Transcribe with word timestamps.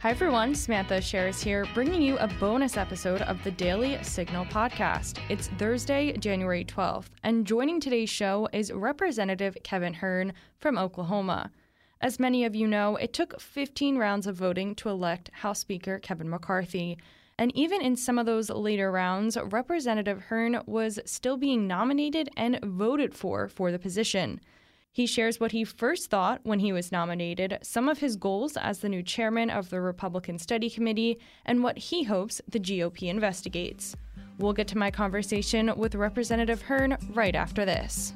Hi 0.00 0.08
everyone, 0.12 0.54
Samantha 0.54 0.94
Aschieris 0.94 1.42
here, 1.42 1.66
bringing 1.74 2.00
you 2.00 2.16
a 2.16 2.26
bonus 2.26 2.78
episode 2.78 3.20
of 3.20 3.44
the 3.44 3.50
Daily 3.50 4.02
Signal 4.02 4.46
podcast. 4.46 5.18
It's 5.28 5.48
Thursday, 5.58 6.16
January 6.16 6.64
12th, 6.64 7.08
and 7.22 7.46
joining 7.46 7.80
today's 7.80 8.08
show 8.08 8.48
is 8.50 8.72
Representative 8.72 9.58
Kevin 9.62 9.92
Hern 9.92 10.32
from 10.56 10.78
Oklahoma. 10.78 11.50
As 12.00 12.18
many 12.18 12.46
of 12.46 12.54
you 12.54 12.66
know, 12.66 12.96
it 12.96 13.12
took 13.12 13.38
15 13.42 13.98
rounds 13.98 14.26
of 14.26 14.36
voting 14.36 14.74
to 14.76 14.88
elect 14.88 15.28
House 15.34 15.58
Speaker 15.58 15.98
Kevin 15.98 16.30
McCarthy. 16.30 16.96
And 17.36 17.54
even 17.54 17.82
in 17.82 17.94
some 17.94 18.18
of 18.18 18.24
those 18.24 18.48
later 18.48 18.90
rounds, 18.90 19.36
Representative 19.36 20.22
Hern 20.22 20.62
was 20.64 20.98
still 21.04 21.36
being 21.36 21.66
nominated 21.66 22.30
and 22.38 22.58
voted 22.64 23.14
for 23.14 23.48
for 23.48 23.70
the 23.70 23.78
position. 23.78 24.40
He 24.92 25.06
shares 25.06 25.38
what 25.38 25.52
he 25.52 25.62
first 25.62 26.10
thought 26.10 26.40
when 26.42 26.58
he 26.58 26.72
was 26.72 26.90
nominated, 26.90 27.58
some 27.62 27.88
of 27.88 27.98
his 27.98 28.16
goals 28.16 28.56
as 28.56 28.80
the 28.80 28.88
new 28.88 29.04
chairman 29.04 29.48
of 29.48 29.70
the 29.70 29.80
Republican 29.80 30.36
Study 30.36 30.68
Committee, 30.68 31.20
and 31.46 31.62
what 31.62 31.78
he 31.78 32.02
hopes 32.02 32.40
the 32.48 32.58
GOP 32.58 33.08
investigates. 33.08 33.94
We'll 34.38 34.52
get 34.52 34.66
to 34.68 34.78
my 34.78 34.90
conversation 34.90 35.72
with 35.76 35.94
Representative 35.94 36.62
Hern 36.62 36.96
right 37.14 37.36
after 37.36 37.64
this. 37.64 38.14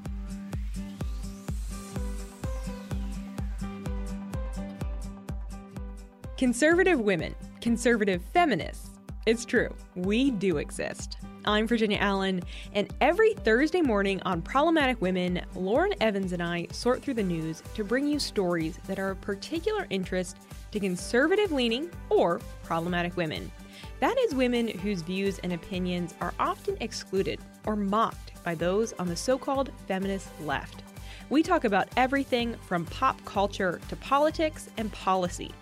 Conservative 6.37 6.99
women, 6.99 7.37
conservative 7.61 8.21
feminists. 8.33 8.91
It's 9.27 9.45
true, 9.45 9.73
we 9.95 10.33
do 10.33 10.57
exist. 10.57 11.19
I'm 11.47 11.67
Virginia 11.67 11.99
Allen, 12.01 12.43
and 12.73 12.93
every 13.03 13.35
Thursday 13.35 13.83
morning 13.83 14.21
on 14.25 14.41
Problematic 14.41 15.01
Women, 15.03 15.43
Lauren 15.55 15.93
Evans 16.01 16.33
and 16.33 16.43
I 16.43 16.67
sort 16.73 17.03
through 17.03 17.15
the 17.15 17.23
news 17.23 17.63
to 17.75 17.85
bring 17.85 18.07
you 18.07 18.19
stories 18.19 18.79
that 18.87 18.99
are 18.99 19.11
of 19.11 19.21
particular 19.21 19.87
interest 19.91 20.39
to 20.71 20.81
conservative 20.81 21.53
leaning 21.53 21.91
or 22.09 22.41
problematic 22.63 23.17
women. 23.19 23.53
That 24.01 24.17
is, 24.19 24.35
women 24.35 24.69
whose 24.69 25.03
views 25.03 25.39
and 25.41 25.53
opinions 25.53 26.15
are 26.23 26.33
often 26.39 26.79
excluded 26.81 27.41
or 27.67 27.77
mocked 27.77 28.43
by 28.43 28.55
those 28.55 28.95
on 28.95 29.09
the 29.09 29.17
so 29.17 29.37
called 29.37 29.71
feminist 29.87 30.29
left. 30.43 30.83
We 31.29 31.43
talk 31.43 31.65
about 31.65 31.89
everything 31.97 32.57
from 32.63 32.87
pop 32.87 33.23
culture 33.27 33.81
to 33.89 33.97
politics 33.97 34.71
and 34.79 34.91
policy. 34.93 35.53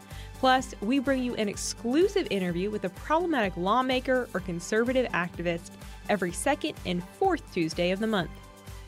Plus, 0.43 0.75
we 0.81 0.99
bring 0.99 1.23
you 1.23 1.37
an 1.37 1.49
exclusive 1.49 2.27
interview 2.31 2.69
with 2.69 2.83
a 2.85 2.89
problematic 2.89 3.57
lawmaker 3.57 4.29
or 4.35 4.41
conservative 4.41 5.07
activist 5.13 5.71
every 6.09 6.33
second 6.33 6.75
and 6.87 7.03
fourth 7.19 7.43
Tuesday 7.53 7.91
of 7.91 8.01
the 8.01 8.07
month. 8.07 8.31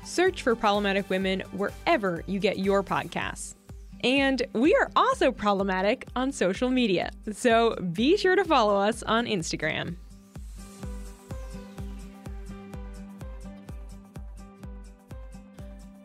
Search 0.04 0.42
for 0.42 0.54
Problematic 0.54 1.08
Women 1.10 1.40
wherever 1.52 2.22
you 2.26 2.38
get 2.38 2.58
your 2.58 2.82
podcasts. 2.82 3.54
And 4.02 4.42
we 4.52 4.74
are 4.74 4.90
also 4.94 5.32
problematic 5.32 6.06
on 6.14 6.30
social 6.30 6.68
media, 6.68 7.10
so 7.32 7.74
be 7.76 8.18
sure 8.18 8.36
to 8.36 8.44
follow 8.44 8.76
us 8.76 9.02
on 9.02 9.24
Instagram. 9.24 9.96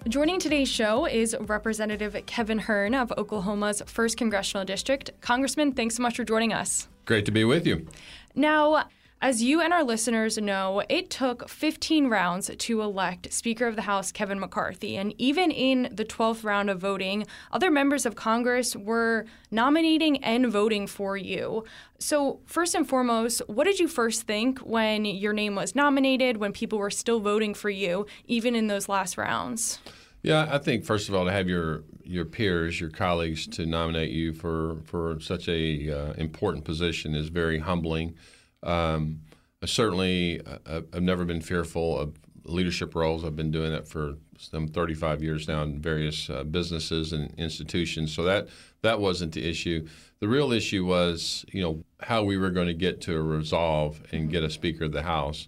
Joining 0.08 0.40
today's 0.40 0.70
show 0.70 1.06
is 1.06 1.36
Representative 1.40 2.16
Kevin 2.26 2.58
Hern 2.58 2.96
of 2.96 3.12
Oklahoma's 3.18 3.82
1st 3.82 4.18
Congressional 4.18 4.66
District. 4.66 5.12
Congressman, 5.22 5.74
thanks 5.74 5.98
so 5.98 6.02
much 6.02 6.16
for 6.16 6.24
joining 6.24 6.52
us. 6.52 6.88
Great 7.06 7.26
to 7.26 7.32
be 7.32 7.44
with 7.44 7.68
you. 7.68 7.86
Now, 8.34 8.86
as 9.22 9.44
you 9.44 9.60
and 9.60 9.74
our 9.74 9.84
listeners 9.84 10.38
know, 10.38 10.82
it 10.88 11.10
took 11.10 11.50
15 11.50 12.08
rounds 12.08 12.50
to 12.58 12.82
elect 12.82 13.34
Speaker 13.34 13.68
of 13.68 13.76
the 13.76 13.82
House 13.82 14.14
Kevin 14.14 14.40
McCarthy. 14.40 14.96
And 14.96 15.14
even 15.18 15.52
in 15.52 15.90
the 15.92 16.06
12th 16.06 16.46
round 16.46 16.70
of 16.70 16.80
voting, 16.80 17.28
other 17.52 17.70
members 17.70 18.06
of 18.06 18.16
Congress 18.16 18.78
were 18.78 19.26
nominating 19.52 20.24
and 20.24 20.48
voting 20.48 20.88
for 20.88 21.18
you. 21.18 21.66
So, 22.00 22.40
first 22.46 22.76
and 22.76 22.88
foremost, 22.88 23.42
what 23.48 23.66
did 23.66 23.78
you 23.78 23.90
first 23.90 24.22
think 24.22 24.60
when 24.60 25.04
your 25.04 25.34
name 25.34 25.56
was 25.56 25.76
nominated, 25.76 26.38
when 26.38 26.54
people 26.54 26.80
were 26.80 26.90
still 26.90 27.20
voting 27.20 27.54
for 27.54 27.70
you, 27.70 28.06
even 28.26 28.56
in 28.56 28.68
those 28.68 28.88
last 28.88 29.18
rounds? 29.18 29.80
Yeah, 30.22 30.48
I 30.50 30.60
think 30.60 30.86
first 30.86 31.10
of 31.10 31.16
all 31.16 31.26
to 31.26 31.32
have 31.32 31.48
your 31.48 31.84
your 32.04 32.26
peers, 32.26 32.80
your 32.80 32.90
colleagues, 32.90 33.48
to 33.48 33.66
nominate 33.66 34.12
you 34.12 34.34
for 34.34 34.78
for 34.86 35.20
such 35.20 35.48
a 35.48 35.92
uh, 35.92 36.14
important 36.14 36.66
position 36.66 37.16
is 37.16 37.30
very 37.30 37.60
humbling. 37.60 38.16
Um, 38.64 39.22
I 39.62 39.66
certainly, 39.66 40.42
uh, 40.46 40.82
I've 40.94 41.02
never 41.02 41.26
been 41.26 41.42
fearful 41.42 41.98
of 41.98 42.18
leadership 42.46 42.96
roles. 42.96 43.24
I've 43.24 43.36
been 43.36 43.52
doing 43.52 43.72
that 43.72 43.88
for 43.88 44.16
some 44.38 44.68
35 44.68 45.22
years 45.22 45.48
now 45.48 45.64
in 45.64 45.80
various 45.80 46.30
uh, 46.30 46.44
businesses 46.44 47.14
and 47.14 47.34
institutions. 47.38 48.14
So 48.14 48.24
that 48.24 48.48
that 48.82 49.00
wasn't 49.00 49.34
the 49.34 49.48
issue. 49.48 49.88
The 50.20 50.28
real 50.28 50.52
issue 50.52 50.86
was, 50.86 51.46
you 51.52 51.62
know, 51.62 51.84
how 52.02 52.24
we 52.24 52.38
were 52.38 52.50
going 52.50 52.68
to 52.68 52.74
get 52.74 53.02
to 53.02 53.16
a 53.16 53.22
resolve 53.22 54.02
and 54.12 54.32
get 54.32 54.44
a 54.44 54.50
Speaker 54.50 54.86
of 54.86 54.94
the 54.94 55.04
House. 55.04 55.48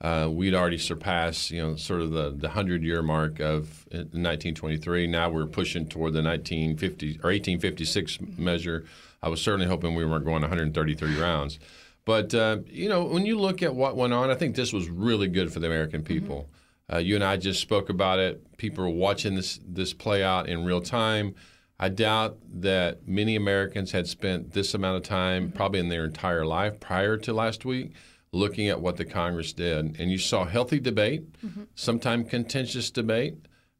Uh, 0.00 0.28
we'd 0.28 0.54
already 0.54 0.78
surpassed, 0.78 1.52
you 1.52 1.62
know, 1.62 1.76
sort 1.76 2.00
of 2.00 2.10
the, 2.10 2.30
the 2.30 2.48
100 2.48 2.82
year 2.82 3.02
mark 3.02 3.38
of 3.38 3.86
1923. 3.92 5.06
Now 5.06 5.30
we're 5.30 5.46
pushing 5.46 5.86
toward 5.86 6.12
the 6.12 6.22
1950 6.22 7.20
or 7.22 7.30
1856 7.30 8.18
measure. 8.36 8.84
I 9.22 9.28
was 9.28 9.40
certainly 9.40 9.66
hoping 9.66 9.94
we 9.94 10.04
weren't 10.04 10.24
going 10.24 10.42
133 10.42 11.20
rounds. 11.20 11.60
But 12.04 12.34
uh, 12.34 12.58
you 12.66 12.88
know, 12.88 13.04
when 13.04 13.26
you 13.26 13.38
look 13.38 13.62
at 13.62 13.74
what 13.74 13.96
went 13.96 14.12
on, 14.12 14.30
I 14.30 14.34
think 14.34 14.56
this 14.56 14.72
was 14.72 14.88
really 14.88 15.28
good 15.28 15.52
for 15.52 15.60
the 15.60 15.66
American 15.66 16.02
mm-hmm. 16.02 16.20
people. 16.20 16.36
Mm-hmm. 16.36 16.96
Uh, 16.96 16.98
you 16.98 17.14
and 17.14 17.24
I 17.24 17.36
just 17.36 17.60
spoke 17.60 17.88
about 17.88 18.18
it. 18.18 18.58
People 18.58 18.84
are 18.84 18.90
watching 18.90 19.34
this 19.34 19.60
this 19.66 19.92
play 19.92 20.22
out 20.22 20.48
in 20.48 20.64
real 20.64 20.80
time. 20.80 21.34
I 21.78 21.88
doubt 21.88 22.38
that 22.60 23.08
many 23.08 23.34
Americans 23.34 23.92
had 23.92 24.06
spent 24.06 24.52
this 24.52 24.74
amount 24.74 24.98
of 24.98 25.02
time, 25.02 25.48
mm-hmm. 25.48 25.56
probably 25.56 25.80
in 25.80 25.88
their 25.88 26.04
entire 26.04 26.44
life 26.44 26.80
prior 26.80 27.16
to 27.18 27.32
last 27.32 27.64
week, 27.64 27.92
looking 28.32 28.68
at 28.68 28.80
what 28.80 28.96
the 28.96 29.04
Congress 29.04 29.52
did. 29.52 29.96
And 29.98 30.10
you 30.10 30.18
saw 30.18 30.44
healthy 30.44 30.80
debate, 30.80 31.32
mm-hmm. 31.40 31.64
sometimes 31.74 32.30
contentious 32.30 32.90
debate. 32.90 33.34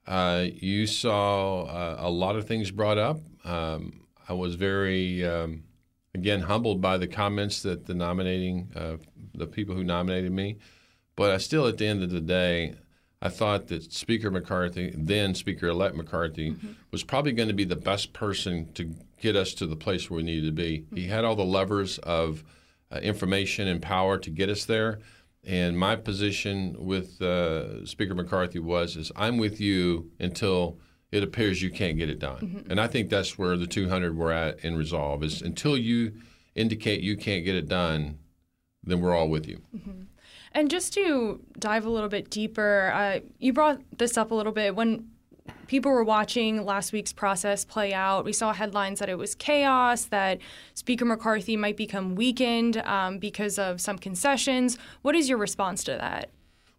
Uh, 0.06 0.46
you 0.52 0.86
saw 0.86 1.62
uh, 1.62 1.96
a 2.00 2.10
lot 2.10 2.36
of 2.36 2.46
things 2.46 2.70
brought 2.70 2.98
up. 2.98 3.20
Um, 3.44 4.00
I 4.28 4.32
was 4.32 4.54
very 4.56 5.24
um, 5.24 5.64
again 6.14 6.40
humbled 6.40 6.80
by 6.80 6.98
the 6.98 7.06
comments 7.06 7.62
that 7.62 7.86
the 7.86 7.94
nominating 7.94 8.70
uh, 8.76 8.96
the 9.34 9.46
people 9.46 9.74
who 9.74 9.84
nominated 9.84 10.32
me 10.32 10.56
but 11.16 11.30
i 11.30 11.36
still 11.36 11.66
at 11.66 11.78
the 11.78 11.86
end 11.86 12.02
of 12.02 12.10
the 12.10 12.20
day 12.20 12.74
i 13.20 13.28
thought 13.28 13.68
that 13.68 13.92
speaker 13.92 14.30
mccarthy 14.30 14.92
then 14.96 15.34
speaker-elect 15.34 15.96
mccarthy 15.96 16.50
mm-hmm. 16.50 16.72
was 16.90 17.02
probably 17.02 17.32
going 17.32 17.48
to 17.48 17.54
be 17.54 17.64
the 17.64 17.76
best 17.76 18.12
person 18.12 18.70
to 18.74 18.94
get 19.20 19.36
us 19.36 19.54
to 19.54 19.66
the 19.66 19.76
place 19.76 20.10
where 20.10 20.18
we 20.18 20.22
needed 20.22 20.46
to 20.46 20.52
be 20.52 20.78
mm-hmm. 20.78 20.96
he 20.96 21.06
had 21.06 21.24
all 21.24 21.36
the 21.36 21.44
levers 21.44 21.98
of 21.98 22.44
uh, 22.90 22.98
information 22.98 23.68
and 23.68 23.80
power 23.80 24.18
to 24.18 24.30
get 24.30 24.48
us 24.48 24.64
there 24.64 24.98
and 25.44 25.76
my 25.76 25.96
position 25.96 26.76
with 26.78 27.20
uh, 27.22 27.84
speaker 27.86 28.14
mccarthy 28.14 28.58
was 28.58 28.96
is 28.96 29.10
i'm 29.16 29.38
with 29.38 29.60
you 29.60 30.10
until 30.20 30.78
it 31.12 31.22
appears 31.22 31.62
you 31.62 31.70
can't 31.70 31.98
get 31.98 32.08
it 32.08 32.18
done. 32.18 32.40
Mm-hmm. 32.40 32.70
And 32.70 32.80
I 32.80 32.86
think 32.88 33.10
that's 33.10 33.38
where 33.38 33.56
the 33.56 33.66
200 33.66 34.16
we're 34.16 34.32
at 34.32 34.64
in 34.64 34.76
resolve 34.76 35.22
is 35.22 35.42
until 35.42 35.76
you 35.76 36.14
indicate 36.54 37.02
you 37.02 37.16
can't 37.16 37.44
get 37.44 37.54
it 37.54 37.68
done, 37.68 38.18
then 38.82 39.00
we're 39.00 39.14
all 39.14 39.28
with 39.28 39.46
you. 39.46 39.60
Mm-hmm. 39.76 40.02
And 40.54 40.70
just 40.70 40.92
to 40.94 41.40
dive 41.58 41.84
a 41.84 41.90
little 41.90 42.08
bit 42.08 42.30
deeper, 42.30 42.90
uh, 42.94 43.20
you 43.38 43.52
brought 43.52 43.80
this 43.96 44.16
up 44.16 44.30
a 44.30 44.34
little 44.34 44.52
bit 44.52 44.74
when 44.74 45.08
people 45.66 45.90
were 45.90 46.04
watching 46.04 46.64
last 46.64 46.92
week's 46.92 47.12
process 47.12 47.64
play 47.64 47.92
out. 47.94 48.24
We 48.24 48.32
saw 48.32 48.52
headlines 48.52 48.98
that 48.98 49.08
it 49.08 49.16
was 49.16 49.34
chaos, 49.34 50.06
that 50.06 50.38
Speaker 50.74 51.04
McCarthy 51.04 51.56
might 51.56 51.76
become 51.76 52.14
weakened 52.14 52.78
um, 52.78 53.18
because 53.18 53.58
of 53.58 53.80
some 53.80 53.98
concessions. 53.98 54.78
What 55.02 55.14
is 55.14 55.28
your 55.28 55.38
response 55.38 55.84
to 55.84 55.92
that? 55.92 56.30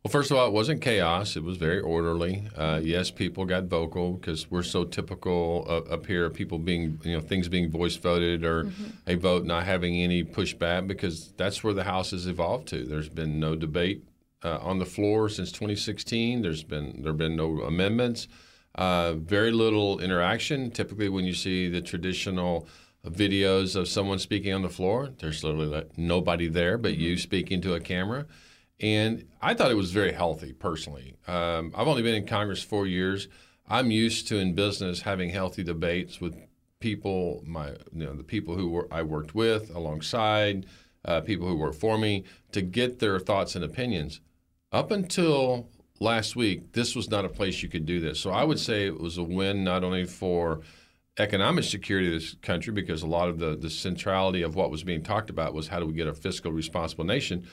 Well, 0.04 0.12
first 0.12 0.32
of 0.32 0.38
all, 0.38 0.46
it 0.48 0.52
wasn't 0.52 0.82
chaos. 0.82 1.38
It 1.38 1.44
was 1.44 1.56
very 1.56 1.80
orderly. 1.80 2.46
Uh, 2.58 2.82
yes, 2.84 3.10
people 3.10 3.46
got 3.46 3.66
vocal 3.66 4.14
because 4.14 4.52
we're 4.52 4.62
so 4.62 4.84
typical 4.84 5.66
uh, 5.66 5.94
up 5.94 6.06
here 6.06 6.26
of 6.26 6.34
people 6.34 6.60
being, 6.60 7.00
you 7.06 7.14
know, 7.14 7.22
things 7.22 7.48
being 7.48 7.72
voice 7.72 7.96
voted 7.96 8.44
or 8.44 8.66
mm-hmm. 8.66 8.84
a 9.08 9.16
vote 9.16 9.46
not 9.46 9.64
having 9.64 9.96
any 9.96 10.22
pushback 10.22 10.88
because 10.88 11.32
that's 11.38 11.64
where 11.64 11.74
the 11.74 11.86
House 11.86 12.12
has 12.12 12.28
evolved 12.28 12.68
to. 12.68 12.84
There's 12.84 13.08
been 13.08 13.40
no 13.40 13.56
debate 13.56 14.04
uh, 14.44 14.58
on 14.58 14.78
the 14.80 14.86
floor 14.86 15.30
since 15.30 15.54
2016. 15.54 16.42
There's 16.42 16.66
been 16.66 17.02
there 17.02 17.14
have 17.14 17.18
been 17.18 17.38
no 17.38 17.62
amendments. 17.62 18.28
Uh, 18.76 19.14
very 19.14 19.52
little 19.52 20.00
interaction. 20.00 20.70
Typically, 20.72 21.08
when 21.08 21.24
you 21.24 21.34
see 21.34 21.70
the 21.70 21.82
traditional 21.82 22.68
videos 23.08 23.78
of 23.78 23.88
someone 23.88 24.20
speaking 24.20 24.52
on 24.52 24.64
the 24.64 24.70
floor, 24.70 25.12
there's 25.20 25.46
literally 25.46 25.68
like 25.68 25.98
nobody 25.98 26.50
there 26.50 26.78
but 26.78 26.98
you 26.98 27.14
mm-hmm. 27.14 27.20
speaking 27.20 27.62
to 27.62 27.74
a 27.74 27.80
camera. 27.80 28.26
And 28.84 29.24
I 29.42 29.54
thought 29.54 29.72
it 29.72 29.78
was 29.78 29.92
very 29.92 30.12
healthy 30.12 30.52
personally. 30.52 31.16
Um, 31.26 31.72
I've 31.74 31.88
only 31.88 32.02
been 32.02 32.16
in 32.16 32.28
Congress 32.28 32.62
four 32.62 32.86
years. 32.86 33.30
I'm 33.70 33.92
used 33.92 34.28
to 34.28 34.38
in 34.40 34.56
business 34.56 35.00
having 35.02 35.30
healthy 35.30 35.64
debates 35.64 36.20
with 36.20 36.36
people, 36.82 37.42
my 37.48 37.70
you 37.94 38.06
know 38.06 38.14
the 38.14 38.26
people 38.26 38.58
who 38.58 38.68
were, 38.68 38.90
I 38.92 39.04
worked 39.04 39.34
with 39.34 39.74
alongside, 39.74 40.66
uh, 41.06 41.22
people 41.22 41.48
who 41.48 41.56
work 41.56 41.76
for 41.76 41.98
me, 41.98 42.26
to 42.52 42.62
get 42.62 43.00
their 43.00 43.20
thoughts 43.20 43.56
and 43.56 43.64
opinions. 43.64 44.20
Up 44.74 44.92
until 44.92 45.70
last 46.02 46.36
week, 46.36 46.74
this 46.74 46.94
was 46.94 47.10
not 47.10 47.24
a 47.24 47.30
place 47.30 47.64
you 47.64 47.70
could 47.70 47.86
do 47.86 48.02
this. 48.02 48.20
So 48.20 48.32
I 48.32 48.44
would 48.44 48.60
say 48.60 48.86
it 48.86 49.00
was 49.00 49.18
a 49.18 49.24
win 49.24 49.64
not 49.64 49.86
only 49.86 50.04
for 50.04 50.60
economic 51.18 51.64
security 51.64 52.08
of 52.08 52.20
this 52.20 52.36
country 52.42 52.74
because 52.74 53.02
a 53.02 53.08
lot 53.08 53.30
of 53.30 53.40
the, 53.40 53.56
the 53.56 53.70
centrality 53.70 54.42
of 54.42 54.56
what 54.56 54.72
was 54.72 54.84
being 54.84 55.04
talked 55.04 55.30
about 55.30 55.54
was 55.54 55.70
how 55.70 55.80
do 55.80 55.86
we 55.86 55.94
get 55.94 56.08
a 56.08 56.14
fiscal 56.14 56.52
responsible 56.52 57.06
nation. 57.06 57.48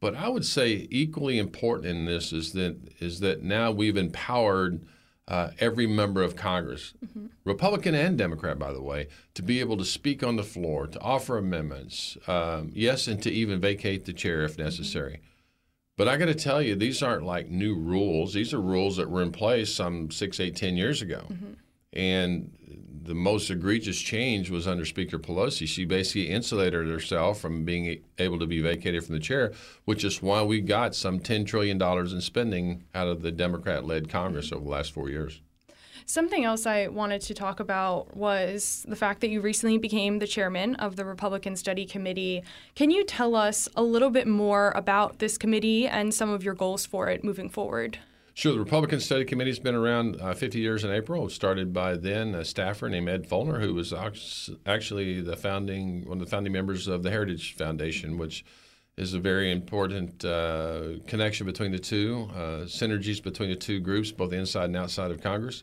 But 0.00 0.14
I 0.14 0.28
would 0.28 0.44
say 0.44 0.86
equally 0.90 1.38
important 1.38 1.86
in 1.86 2.04
this 2.04 2.32
is 2.32 2.52
that 2.52 2.76
is 3.00 3.20
that 3.20 3.42
now 3.42 3.70
we've 3.70 3.96
empowered 3.96 4.86
uh, 5.28 5.50
every 5.58 5.86
member 5.86 6.22
of 6.22 6.36
Congress, 6.36 6.92
mm-hmm. 7.04 7.26
Republican 7.44 7.94
and 7.94 8.16
Democrat, 8.16 8.58
by 8.58 8.72
the 8.72 8.82
way, 8.82 9.08
to 9.34 9.42
be 9.42 9.58
able 9.58 9.76
to 9.76 9.84
speak 9.84 10.22
on 10.22 10.36
the 10.36 10.42
floor, 10.44 10.86
to 10.86 11.00
offer 11.00 11.36
amendments, 11.36 12.16
um, 12.28 12.70
yes, 12.72 13.08
and 13.08 13.20
to 13.22 13.30
even 13.30 13.60
vacate 13.60 14.04
the 14.04 14.12
chair 14.12 14.44
if 14.44 14.56
necessary. 14.56 15.14
Mm-hmm. 15.14 15.22
But 15.96 16.08
I 16.08 16.16
got 16.18 16.26
to 16.26 16.34
tell 16.34 16.60
you, 16.60 16.76
these 16.76 17.02
aren't 17.02 17.24
like 17.24 17.48
new 17.48 17.74
rules. 17.74 18.34
These 18.34 18.52
are 18.52 18.60
rules 18.60 18.98
that 18.98 19.10
were 19.10 19.22
in 19.22 19.32
place 19.32 19.74
some 19.74 20.10
six, 20.10 20.38
eight, 20.38 20.54
ten 20.54 20.76
years 20.76 21.00
ago. 21.02 21.24
Mm-hmm. 21.28 21.52
And 21.96 22.52
the 23.04 23.14
most 23.14 23.50
egregious 23.50 23.98
change 23.98 24.50
was 24.50 24.66
under 24.66 24.84
Speaker 24.84 25.18
Pelosi. 25.18 25.66
She 25.66 25.86
basically 25.86 26.28
insulated 26.28 26.86
herself 26.88 27.40
from 27.40 27.64
being 27.64 28.02
able 28.18 28.38
to 28.38 28.46
be 28.46 28.60
vacated 28.60 29.04
from 29.04 29.14
the 29.14 29.20
chair, 29.20 29.52
which 29.86 30.04
is 30.04 30.20
why 30.20 30.42
we 30.42 30.60
got 30.60 30.94
some 30.94 31.20
$10 31.20 31.46
trillion 31.46 31.80
in 31.80 32.20
spending 32.20 32.84
out 32.94 33.08
of 33.08 33.22
the 33.22 33.32
Democrat 33.32 33.86
led 33.86 34.10
Congress 34.10 34.52
over 34.52 34.62
the 34.62 34.70
last 34.70 34.92
four 34.92 35.08
years. 35.08 35.40
Something 36.04 36.44
else 36.44 36.66
I 36.66 36.86
wanted 36.88 37.22
to 37.22 37.34
talk 37.34 37.58
about 37.58 38.16
was 38.16 38.84
the 38.86 38.94
fact 38.94 39.22
that 39.22 39.30
you 39.30 39.40
recently 39.40 39.78
became 39.78 40.18
the 40.18 40.26
chairman 40.26 40.76
of 40.76 40.96
the 40.96 41.04
Republican 41.04 41.56
Study 41.56 41.86
Committee. 41.86 42.44
Can 42.74 42.90
you 42.90 43.04
tell 43.04 43.34
us 43.34 43.68
a 43.74 43.82
little 43.82 44.10
bit 44.10 44.28
more 44.28 44.72
about 44.76 45.18
this 45.18 45.38
committee 45.38 45.88
and 45.88 46.12
some 46.12 46.30
of 46.30 46.44
your 46.44 46.54
goals 46.54 46.86
for 46.86 47.08
it 47.08 47.24
moving 47.24 47.48
forward? 47.48 47.98
Sure. 48.36 48.52
The 48.52 48.58
Republican 48.58 49.00
Study 49.00 49.24
Committee 49.24 49.48
has 49.48 49.58
been 49.58 49.74
around 49.74 50.20
uh, 50.20 50.34
50 50.34 50.58
years 50.58 50.84
in 50.84 50.90
April. 50.90 51.22
It 51.22 51.24
was 51.24 51.34
started 51.34 51.72
by 51.72 51.96
then 51.96 52.34
a 52.34 52.44
staffer 52.44 52.86
named 52.86 53.08
Ed 53.08 53.26
Feulner, 53.26 53.58
who 53.58 53.72
was 53.72 53.94
actually 54.66 55.22
the 55.22 55.38
founding 55.38 56.06
one 56.06 56.20
of 56.20 56.26
the 56.26 56.30
founding 56.30 56.52
members 56.52 56.86
of 56.86 57.02
the 57.02 57.10
Heritage 57.10 57.56
Foundation, 57.56 58.18
which 58.18 58.44
is 58.98 59.14
a 59.14 59.18
very 59.18 59.50
important 59.50 60.22
uh, 60.22 60.98
connection 61.06 61.46
between 61.46 61.72
the 61.72 61.78
two, 61.78 62.28
uh, 62.34 62.66
synergies 62.66 63.22
between 63.22 63.48
the 63.48 63.56
two 63.56 63.80
groups, 63.80 64.12
both 64.12 64.34
inside 64.34 64.64
and 64.64 64.76
outside 64.76 65.10
of 65.10 65.22
Congress. 65.22 65.62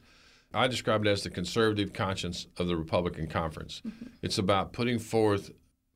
I 0.52 0.68
describe 0.68 1.06
it 1.06 1.10
as 1.10 1.22
the 1.22 1.30
conservative 1.30 1.94
conscience 1.94 2.48
of 2.58 2.66
the 2.66 2.76
Republican 2.76 3.28
conference. 3.28 3.84
Mm-hmm. 3.86 4.06
It's 4.24 4.40
about 4.40 4.74
putting 4.74 4.98
forth 4.98 5.52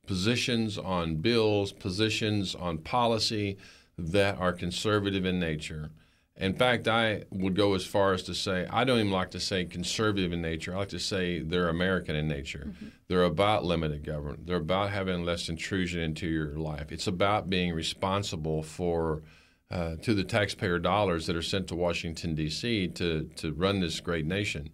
positions 0.06 0.78
on 0.78 1.16
bills, 1.16 1.72
positions 1.72 2.54
on 2.54 2.78
policy 2.78 3.58
that 3.98 4.38
are 4.38 4.52
conservative 4.52 5.24
in 5.26 5.40
nature 5.40 5.90
in 6.38 6.54
fact, 6.54 6.86
I 6.86 7.24
would 7.30 7.56
go 7.56 7.74
as 7.74 7.84
far 7.84 8.14
as 8.14 8.22
to 8.24 8.34
say 8.34 8.66
I 8.70 8.84
don't 8.84 8.98
even 8.98 9.10
like 9.10 9.32
to 9.32 9.40
say 9.40 9.64
conservative 9.64 10.32
in 10.32 10.40
nature. 10.40 10.74
I 10.74 10.78
like 10.78 10.88
to 10.90 10.98
say 10.98 11.40
they're 11.40 11.68
American 11.68 12.14
in 12.14 12.28
nature. 12.28 12.66
Mm-hmm. 12.68 12.86
They're 13.08 13.24
about 13.24 13.64
limited 13.64 14.04
government. 14.04 14.46
They're 14.46 14.56
about 14.56 14.90
having 14.90 15.24
less 15.24 15.48
intrusion 15.48 16.00
into 16.00 16.28
your 16.28 16.56
life. 16.56 16.92
It's 16.92 17.08
about 17.08 17.50
being 17.50 17.72
responsible 17.72 18.62
for 18.62 19.22
uh, 19.70 19.96
to 19.96 20.14
the 20.14 20.24
taxpayer 20.24 20.78
dollars 20.78 21.26
that 21.26 21.36
are 21.36 21.42
sent 21.42 21.66
to 21.68 21.74
Washington 21.74 22.34
D.C. 22.34 22.88
to 22.88 23.24
to 23.36 23.52
run 23.52 23.80
this 23.80 24.00
great 24.00 24.24
nation 24.24 24.70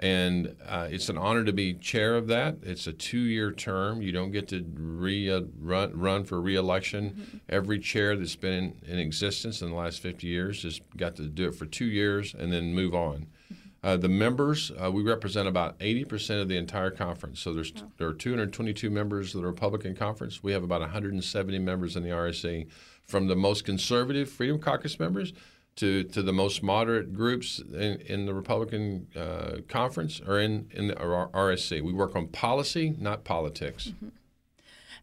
and 0.00 0.56
uh, 0.66 0.88
it's 0.90 1.10
an 1.10 1.18
honor 1.18 1.44
to 1.44 1.52
be 1.52 1.74
chair 1.74 2.16
of 2.16 2.26
that. 2.28 2.56
It's 2.62 2.86
a 2.86 2.92
two-year 2.92 3.52
term. 3.52 4.00
You 4.00 4.12
don't 4.12 4.30
get 4.30 4.48
to 4.48 4.64
re 4.74 5.30
uh, 5.30 5.42
run 5.60 5.92
run 5.98 6.24
for 6.24 6.40
reelection. 6.40 7.10
Mm-hmm. 7.10 7.36
Every 7.50 7.78
chair 7.78 8.16
that's 8.16 8.34
been 8.34 8.52
in, 8.54 8.92
in, 8.94 8.98
existence 8.98 9.60
in 9.60 9.68
the 9.68 9.76
last 9.76 10.00
50 10.00 10.26
years 10.26 10.62
has 10.62 10.80
got 10.96 11.16
to 11.16 11.26
do 11.26 11.48
it 11.48 11.54
for 11.54 11.66
two 11.66 11.84
years 11.84 12.34
and 12.34 12.50
then 12.50 12.74
move 12.74 12.94
on. 12.94 13.26
Mm-hmm. 13.52 13.54
Uh, 13.82 13.96
the 13.98 14.08
members, 14.08 14.72
uh, 14.82 14.90
we 14.90 15.02
represent 15.02 15.48
about 15.48 15.78
80% 15.78 16.40
of 16.40 16.48
the 16.48 16.56
entire 16.56 16.90
conference. 16.90 17.40
So 17.40 17.52
there's 17.52 17.72
there 17.98 18.08
are 18.08 18.14
222 18.14 18.88
members 18.88 19.34
of 19.34 19.42
the 19.42 19.46
Republican 19.46 19.94
conference. 19.94 20.42
We 20.42 20.52
have 20.52 20.64
about 20.64 20.80
170 20.80 21.58
members 21.58 21.94
in 21.94 22.02
the 22.04 22.10
RSC, 22.10 22.68
from 23.06 23.26
the 23.26 23.36
most 23.36 23.66
conservative 23.66 24.30
Freedom 24.30 24.58
Caucus 24.58 24.98
members 24.98 25.34
to, 25.80 26.04
to 26.04 26.22
the 26.22 26.32
most 26.32 26.62
moderate 26.62 27.14
groups 27.14 27.58
in, 27.58 28.00
in 28.02 28.26
the 28.26 28.34
Republican 28.34 29.06
uh, 29.16 29.62
conference 29.66 30.20
or 30.26 30.38
in, 30.38 30.68
in 30.72 30.88
the 30.88 30.94
RSC. 30.94 31.82
We 31.82 31.92
work 31.92 32.14
on 32.14 32.28
policy, 32.28 32.94
not 32.98 33.24
politics. 33.24 33.88
Mm-hmm. 33.88 34.08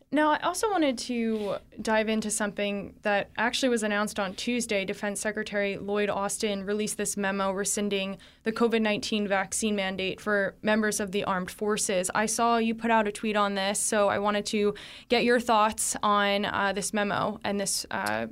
Now, 0.09 0.31
I 0.31 0.39
also 0.39 0.69
wanted 0.71 0.97
to 0.99 1.55
dive 1.81 2.07
into 2.07 2.31
something 2.31 2.93
that 3.01 3.29
actually 3.37 3.67
was 3.67 3.83
announced 3.83 4.19
on 4.19 4.35
Tuesday. 4.35 4.85
Defense 4.85 5.19
Secretary 5.19 5.77
Lloyd 5.77 6.09
Austin 6.09 6.63
released 6.63 6.95
this 6.97 7.17
memo 7.17 7.51
rescinding 7.51 8.17
the 8.43 8.53
COVID 8.53 8.81
19 8.81 9.27
vaccine 9.27 9.75
mandate 9.75 10.21
for 10.21 10.55
members 10.61 11.01
of 11.01 11.11
the 11.11 11.25
armed 11.25 11.51
forces. 11.51 12.09
I 12.15 12.25
saw 12.25 12.57
you 12.57 12.73
put 12.73 12.89
out 12.89 13.05
a 13.05 13.11
tweet 13.11 13.35
on 13.35 13.55
this, 13.55 13.81
so 13.81 14.07
I 14.07 14.19
wanted 14.19 14.45
to 14.47 14.75
get 15.09 15.25
your 15.25 15.41
thoughts 15.41 15.97
on 16.01 16.45
uh, 16.45 16.71
this 16.73 16.93
memo 16.93 17.41
and 17.43 17.59
this. 17.59 17.85
Uh, 17.91 18.27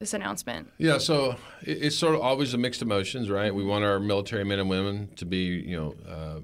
this 0.00 0.14
announcement? 0.14 0.70
Yeah, 0.78 0.98
so 0.98 1.36
it's 1.62 1.96
sort 1.96 2.14
of 2.14 2.20
always 2.20 2.54
a 2.54 2.58
mixed 2.58 2.82
emotions, 2.82 3.30
right? 3.30 3.54
We 3.54 3.64
want 3.64 3.84
our 3.84 4.00
military 4.00 4.44
men 4.44 4.58
and 4.58 4.68
women 4.68 5.10
to 5.16 5.24
be, 5.24 5.44
you 5.44 5.76
know, 5.76 5.94
uh, 6.08 6.40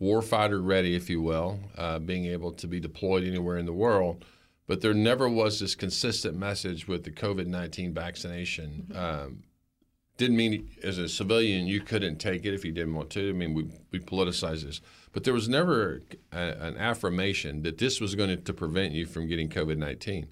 warfighter 0.00 0.64
ready, 0.64 0.94
if 0.94 1.08
you 1.08 1.22
will, 1.22 1.60
uh, 1.76 1.98
being 1.98 2.26
able 2.26 2.52
to 2.52 2.66
be 2.66 2.80
deployed 2.80 3.24
anywhere 3.24 3.58
in 3.58 3.66
the 3.66 3.72
world. 3.72 4.24
But 4.66 4.80
there 4.80 4.94
never 4.94 5.28
was 5.28 5.60
this 5.60 5.74
consistent 5.74 6.36
message 6.36 6.88
with 6.88 7.04
the 7.04 7.10
COVID 7.10 7.46
19 7.46 7.94
vaccination. 7.94 8.86
Mm-hmm. 8.90 8.98
Um, 8.98 9.42
didn't 10.16 10.36
mean 10.36 10.68
as 10.82 10.98
a 10.98 11.08
civilian 11.08 11.68
you 11.68 11.80
couldn't 11.80 12.18
take 12.18 12.44
it 12.44 12.52
if 12.52 12.64
you 12.64 12.72
didn't 12.72 12.94
want 12.94 13.08
to. 13.10 13.28
I 13.28 13.32
mean, 13.32 13.54
we, 13.54 13.70
we 13.92 14.00
politicize 14.00 14.64
this. 14.64 14.80
But 15.12 15.22
there 15.22 15.32
was 15.32 15.48
never 15.48 16.02
a, 16.32 16.38
an 16.38 16.76
affirmation 16.76 17.62
that 17.62 17.78
this 17.78 18.00
was 18.00 18.16
going 18.16 18.30
to, 18.30 18.36
to 18.36 18.52
prevent 18.52 18.92
you 18.92 19.06
from 19.06 19.28
getting 19.28 19.48
COVID 19.48 19.78
19 19.78 20.26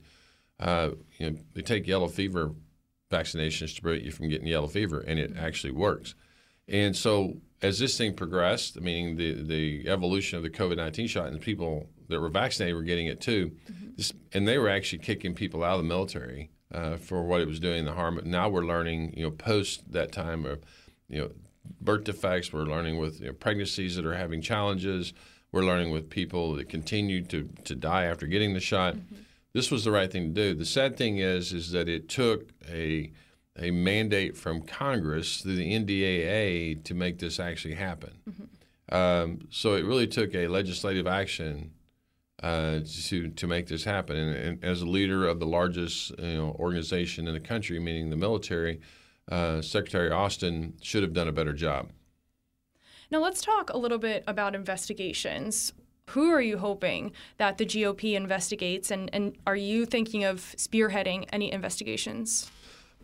uh, 0.59 0.91
you 1.19 1.31
know, 1.31 1.39
they 1.55 1.63
take 1.63 1.87
yellow 1.87 2.09
fever 2.09 2.53
vaccinations 3.11 3.75
to 3.77 3.83
prevent 3.83 4.05
you 4.05 4.11
from 4.11 4.29
getting 4.29 4.47
yellow 4.47 4.67
fever, 4.67 5.01
and 5.01 5.19
it 5.19 5.37
actually 5.37 5.73
works. 5.73 6.15
And 6.69 6.97
so, 6.97 7.37
as 7.63 7.79
this 7.79 7.97
thing 7.97 8.15
progressed, 8.15 8.81
meaning 8.81 9.17
the 9.17 9.43
the 9.43 9.89
evolution 9.89 10.37
of 10.37 10.43
the 10.43 10.51
COVID 10.51 10.77
nineteen 10.77 11.07
shot, 11.07 11.27
and 11.27 11.37
the 11.37 11.41
people 11.41 11.89
that 12.09 12.21
were 12.21 12.29
vaccinated 12.29 12.75
were 12.75 12.83
getting 12.83 13.07
it 13.07 13.21
too, 13.21 13.53
mm-hmm. 13.71 13.89
this, 13.97 14.13
and 14.33 14.47
they 14.47 14.59
were 14.59 14.69
actually 14.69 15.01
kicking 15.01 15.35
people 15.35 15.63
out 15.63 15.75
of 15.75 15.79
the 15.79 15.89
military 15.89 16.51
uh, 16.73 16.97
for 16.97 17.23
what 17.23 17.41
it 17.41 17.47
was 17.47 17.61
doing, 17.61 17.85
the 17.85 17.93
harm. 17.93 18.21
Now 18.25 18.49
we're 18.49 18.65
learning, 18.65 19.15
you 19.17 19.25
know, 19.25 19.31
post 19.31 19.93
that 19.93 20.13
time 20.13 20.45
of, 20.45 20.61
you 21.09 21.21
know, 21.21 21.31
birth 21.81 22.05
defects. 22.05 22.53
We're 22.53 22.65
learning 22.65 22.99
with 22.99 23.21
you 23.21 23.27
know, 23.27 23.33
pregnancies 23.33 23.97
that 23.97 24.07
are 24.07 24.15
having 24.15 24.41
challenges. 24.41 25.13
We're 25.53 25.65
learning 25.65 25.91
with 25.91 26.11
people 26.11 26.55
that 26.55 26.69
continue 26.69 27.23
to 27.27 27.49
to 27.65 27.75
die 27.75 28.05
after 28.05 28.27
getting 28.27 28.55
the 28.55 28.61
shot. 28.61 28.95
Mm-hmm 28.95 29.23
this 29.57 29.71
was 29.71 29.85
the 29.85 29.91
right 29.91 30.13
thing 30.13 30.35
to 30.35 30.35
do. 30.35 30.55
The 30.55 30.67
sad 30.67 30.99
thing 30.99 31.17
is, 31.17 31.55
is 31.55 31.71
that 31.71 31.89
it 31.89 32.11
took 32.11 32.51
a 32.71 33.11
a 33.59 33.71
mandate 33.71 34.37
from 34.37 34.61
Congress 34.61 35.41
through 35.41 35.57
the 35.57 35.73
NDAA 35.73 36.85
to 36.85 36.93
make 36.93 37.19
this 37.19 37.41
actually 37.41 37.73
happen. 37.73 38.13
Mm-hmm. 38.29 38.95
Um, 38.95 39.49
so 39.49 39.75
it 39.75 39.87
really 39.87 40.07
took 40.07 40.35
a 40.35 40.47
legislative 40.49 41.07
action 41.07 41.71
uh, 42.43 42.81
to 43.09 43.29
to 43.29 43.47
make 43.47 43.67
this 43.67 43.83
happen. 43.83 44.17
And, 44.17 44.37
and, 44.37 44.65
as 44.65 44.83
a 44.83 44.87
leader 44.87 45.27
of 45.27 45.41
the 45.41 45.47
largest 45.47 46.11
you 46.19 46.37
know, 46.37 46.55
organization 46.59 47.27
in 47.27 47.33
the 47.33 47.41
country, 47.41 47.79
meaning 47.79 48.11
the 48.11 48.17
military, 48.17 48.83
uh, 49.31 49.63
Secretary 49.63 50.11
Austin 50.11 50.75
should 50.83 51.03
have 51.03 51.15
done 51.15 51.29
a 51.29 51.33
better 51.33 51.55
job. 51.55 51.93
Now 53.11 53.21
let's 53.21 53.41
talk 53.41 53.71
a 53.71 53.79
little 53.79 53.99
bit 53.99 54.23
about 54.27 54.55
investigations. 54.55 55.73
Who 56.11 56.31
are 56.31 56.41
you 56.41 56.59
hoping 56.59 57.13
that 57.37 57.59
the 57.59 57.67
GOP 57.67 58.15
investigates, 58.15 58.91
and, 58.91 59.11
and 59.13 59.37
are 59.47 59.57
you 59.57 59.85
thinking 59.85 60.25
of 60.25 60.41
spearheading 60.57 61.27
any 61.33 61.53
investigations? 61.53 62.51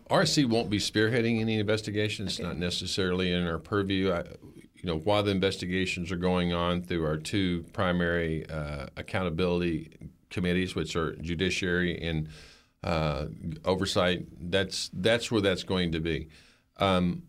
RSC 0.08 0.48
won't 0.48 0.70
be 0.70 0.78
spearheading 0.78 1.40
any 1.40 1.58
investigations. 1.58 2.28
Okay. 2.28 2.42
It's 2.42 2.48
not 2.48 2.58
necessarily 2.58 3.32
in 3.32 3.46
our 3.46 3.58
purview. 3.58 4.12
I, 4.12 4.20
you 4.54 4.84
know, 4.84 4.98
while 4.98 5.22
the 5.22 5.32
investigations 5.32 6.12
are 6.12 6.16
going 6.16 6.52
on 6.52 6.82
through 6.82 7.04
our 7.04 7.16
two 7.16 7.64
primary 7.72 8.48
uh, 8.48 8.86
accountability 8.96 10.10
committees, 10.30 10.74
which 10.74 10.94
are 10.96 11.14
judiciary 11.16 12.00
and 12.00 12.28
uh, 12.84 13.26
oversight, 13.64 14.26
that's 14.50 14.90
that's 14.92 15.30
where 15.30 15.40
that's 15.40 15.64
going 15.64 15.92
to 15.92 16.00
be. 16.00 16.28
Um, 16.78 17.24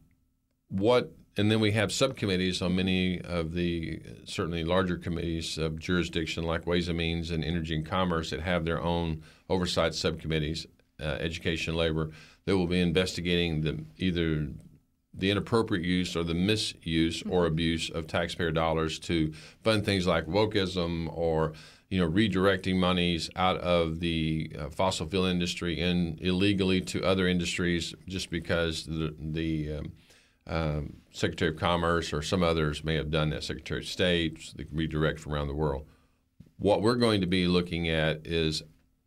what 0.69 1.11
and 1.35 1.49
then 1.49 1.59
we 1.59 1.71
have 1.71 1.91
subcommittees 1.91 2.61
on 2.61 2.75
many 2.75 3.19
of 3.21 3.53
the 3.53 4.01
certainly 4.25 4.63
larger 4.63 4.97
committees 4.97 5.57
of 5.57 5.79
jurisdiction, 5.79 6.43
like 6.43 6.67
Ways 6.67 6.87
and 6.87 6.97
Means 6.97 7.31
and 7.31 7.43
Energy 7.43 7.75
and 7.75 7.85
Commerce, 7.85 8.29
that 8.29 8.41
have 8.41 8.65
their 8.65 8.81
own 8.81 9.23
oversight 9.49 9.95
subcommittees, 9.95 10.67
uh, 11.01 11.17
Education, 11.19 11.75
Labor, 11.75 12.11
that 12.45 12.55
will 12.55 12.67
be 12.67 12.79
investigating 12.79 13.61
the 13.61 13.83
either 13.97 14.47
the 15.15 15.31
inappropriate 15.31 15.85
use 15.85 16.15
or 16.15 16.23
the 16.23 16.33
misuse 16.33 17.21
or 17.23 17.43
mm-hmm. 17.43 17.53
abuse 17.53 17.89
of 17.89 18.07
taxpayer 18.07 18.51
dollars 18.51 18.99
to 18.99 19.31
fund 19.63 19.85
things 19.85 20.07
like 20.07 20.25
wokeism 20.25 21.07
or 21.15 21.53
you 21.89 21.99
know 21.99 22.09
redirecting 22.09 22.77
monies 22.77 23.29
out 23.35 23.57
of 23.57 23.99
the 23.99 24.51
uh, 24.59 24.69
fossil 24.69 25.05
fuel 25.05 25.25
industry 25.25 25.79
and 25.79 26.19
illegally 26.21 26.81
to 26.81 27.03
other 27.03 27.27
industries 27.27 27.93
just 28.07 28.31
because 28.31 28.85
the 28.85 29.13
the 29.19 29.73
um, 29.73 29.91
um, 30.47 30.97
Secretary 31.11 31.51
of 31.51 31.57
Commerce 31.57 32.11
or 32.11 32.21
some 32.21 32.43
others 32.43 32.83
may 32.83 32.95
have 32.95 33.11
done 33.11 33.29
that, 33.29 33.43
Secretary 33.43 33.81
of 33.81 33.87
State, 33.87 34.41
so 34.41 34.53
they 34.55 34.63
can 34.63 34.75
redirect 34.75 35.19
from 35.19 35.33
around 35.33 35.47
the 35.47 35.53
world. 35.53 35.85
What 36.57 36.81
we're 36.81 36.95
going 36.95 37.21
to 37.21 37.27
be 37.27 37.47
looking 37.47 37.89
at 37.89 38.25
is 38.25 38.63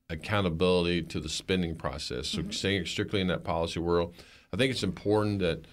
accountability 0.09 1.03
to 1.03 1.21
the 1.21 1.29
spending 1.29 1.75
process. 1.75 2.29
So, 2.29 2.39
mm-hmm. 2.39 2.51
staying 2.51 2.87
strictly 2.87 3.21
in 3.21 3.27
that 3.29 3.45
policy 3.45 3.81
world, 3.81 4.15
I 4.53 4.57
think 4.57 4.71
it's 4.71 4.83
important 4.83 5.41
that 5.41 5.65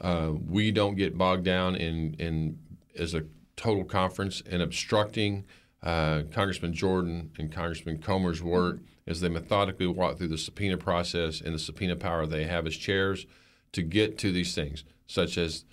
uh, 0.00 0.32
we 0.46 0.70
don't 0.70 0.94
get 0.94 1.18
bogged 1.18 1.44
down 1.44 1.74
in, 1.74 2.14
in 2.14 2.58
as 2.96 3.14
a 3.14 3.24
total 3.56 3.84
conference 3.84 4.40
in 4.42 4.60
obstructing 4.60 5.44
uh, 5.82 6.22
Congressman 6.32 6.72
Jordan 6.72 7.30
and 7.38 7.52
Congressman 7.52 7.98
Comer's 7.98 8.42
work 8.42 8.76
mm-hmm. 8.76 9.10
as 9.10 9.20
they 9.20 9.28
methodically 9.28 9.86
walk 9.86 10.18
through 10.18 10.28
the 10.28 10.38
subpoena 10.38 10.76
process 10.76 11.40
and 11.40 11.54
the 11.54 11.58
subpoena 11.58 11.96
power 11.96 12.26
they 12.26 12.44
have 12.44 12.66
as 12.66 12.76
chairs 12.76 13.26
to 13.72 13.82
get 13.82 14.18
to 14.18 14.32
these 14.32 14.54
things, 14.54 14.84
such 15.08 15.36
as 15.36 15.64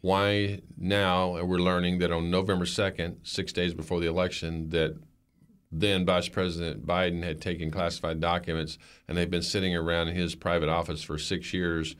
why 0.00 0.60
now 0.76 1.42
we're 1.44 1.58
learning 1.58 1.98
that 1.98 2.10
on 2.10 2.30
November 2.30 2.64
2nd, 2.64 3.16
six 3.22 3.52
days 3.52 3.74
before 3.74 4.00
the 4.00 4.06
election, 4.06 4.70
that 4.70 4.96
then 5.70 6.06
Vice 6.06 6.28
President 6.28 6.86
Biden 6.86 7.22
had 7.22 7.40
taken 7.40 7.70
classified 7.70 8.20
documents 8.20 8.78
and 9.06 9.16
they've 9.16 9.30
been 9.30 9.42
sitting 9.42 9.76
around 9.76 10.08
in 10.08 10.16
his 10.16 10.34
private 10.34 10.68
office 10.68 11.02
for 11.02 11.18
six 11.18 11.52
years. 11.52 11.94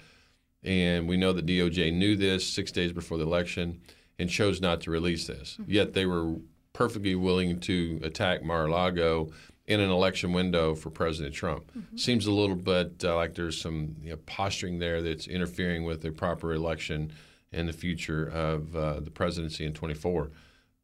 And 0.65 1.07
we 1.07 1.17
know 1.17 1.33
that 1.35 1.47
DOJ 1.47 1.93
knew 1.93 2.17
this 2.17 2.47
six 2.47 2.73
days 2.73 2.93
before 2.93 3.19
the 3.19 3.25
election 3.25 3.81
and 4.19 4.31
chose 4.31 4.61
not 4.61 4.81
to 4.83 4.91
release 4.91 5.27
this. 5.27 5.59
Mm-hmm. 5.61 5.71
Yet 5.71 5.93
they 5.93 6.07
were 6.07 6.37
perfectly 6.73 7.15
willing 7.15 7.61
to 7.61 8.01
attack 8.03 8.43
Mar-a-Lago 8.43 9.31
in 9.69 9.81
an 9.81 9.91
election 9.91 10.33
window 10.33 10.75
for 10.75 10.89
President 10.89 11.35
Trump. 11.35 11.71
Mm-hmm. 11.77 11.97
Seems 11.99 12.27
a 12.27 12.33
little 12.33 12.57
bit 12.57 13.05
uh, 13.05 13.15
like 13.15 13.35
there's 13.35 13.61
some 13.61 13.97
you 14.03 14.11
know, 14.11 14.17
posturing 14.25 14.79
there 14.79 15.03
that's 15.03 15.29
interfering 15.29 15.85
with 15.85 16.05
a 16.07 16.11
proper 16.11 16.55
election 16.55 17.13
in 17.53 17.67
the 17.67 17.73
future 17.73 18.27
of 18.27 18.75
uh, 18.75 19.01
the 19.01 19.11
presidency 19.11 19.67
in 19.67 19.75
24. 19.75 20.31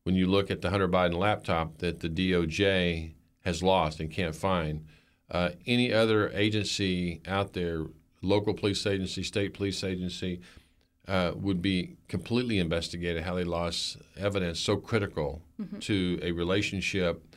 When 0.04 0.14
you 0.14 0.26
look 0.26 0.50
at 0.50 0.60
the 0.60 0.68
Hunter 0.68 0.86
Biden 0.86 1.14
laptop 1.14 1.78
that 1.78 2.00
the 2.00 2.10
DOJ 2.10 3.14
has 3.42 3.62
lost 3.62 4.00
and 4.00 4.10
can't 4.10 4.36
find, 4.36 4.84
uh, 5.30 5.50
any 5.66 5.90
other 5.90 6.28
agency 6.34 7.22
out 7.26 7.54
there, 7.54 7.86
local 8.20 8.52
police 8.52 8.86
agency, 8.86 9.22
state 9.22 9.54
police 9.54 9.82
agency, 9.82 10.40
uh, 11.08 11.32
would 11.34 11.62
be 11.62 11.96
completely 12.08 12.58
investigated 12.58 13.22
how 13.24 13.34
they 13.34 13.44
lost 13.44 13.96
evidence 14.18 14.60
so 14.60 14.76
critical 14.76 15.40
mm-hmm. 15.60 15.78
to 15.78 16.18
a 16.22 16.32
relationship 16.32 17.33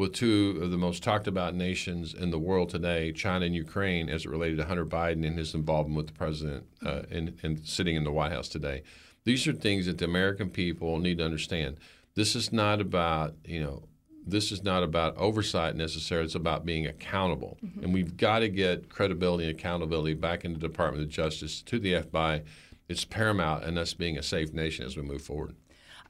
with 0.00 0.14
two 0.14 0.58
of 0.62 0.70
the 0.70 0.78
most 0.78 1.02
talked 1.02 1.26
about 1.26 1.54
nations 1.54 2.14
in 2.14 2.30
the 2.30 2.38
world 2.38 2.70
today, 2.70 3.12
China 3.12 3.44
and 3.44 3.54
Ukraine, 3.54 4.08
as 4.08 4.24
it 4.24 4.30
related 4.30 4.56
to 4.56 4.64
Hunter 4.64 4.86
Biden 4.86 5.26
and 5.26 5.38
his 5.38 5.54
involvement 5.54 5.94
with 5.94 6.06
the 6.06 6.14
president 6.14 6.64
uh, 6.82 7.02
and, 7.10 7.38
and 7.42 7.60
sitting 7.66 7.96
in 7.96 8.04
the 8.04 8.10
White 8.10 8.32
House 8.32 8.48
today. 8.48 8.82
These 9.24 9.46
are 9.46 9.52
things 9.52 9.84
that 9.84 9.98
the 9.98 10.06
American 10.06 10.48
people 10.48 10.98
need 10.98 11.18
to 11.18 11.24
understand. 11.26 11.76
This 12.14 12.34
is 12.34 12.50
not 12.50 12.80
about, 12.80 13.34
you 13.44 13.60
know, 13.60 13.82
this 14.26 14.50
is 14.50 14.64
not 14.64 14.82
about 14.82 15.18
oversight 15.18 15.76
necessarily. 15.76 16.24
It's 16.24 16.34
about 16.34 16.64
being 16.64 16.86
accountable. 16.86 17.58
Mm-hmm. 17.62 17.84
And 17.84 17.92
we've 17.92 18.16
got 18.16 18.38
to 18.38 18.48
get 18.48 18.88
credibility 18.88 19.50
and 19.50 19.58
accountability 19.58 20.14
back 20.14 20.46
into 20.46 20.58
the 20.58 20.66
Department 20.66 21.04
of 21.04 21.10
Justice, 21.10 21.60
to 21.60 21.78
the 21.78 21.92
FBI. 21.92 22.42
It's 22.88 23.04
paramount 23.04 23.64
in 23.64 23.76
us 23.76 23.92
being 23.92 24.16
a 24.16 24.22
safe 24.22 24.54
nation 24.54 24.86
as 24.86 24.96
we 24.96 25.02
move 25.02 25.20
forward. 25.20 25.56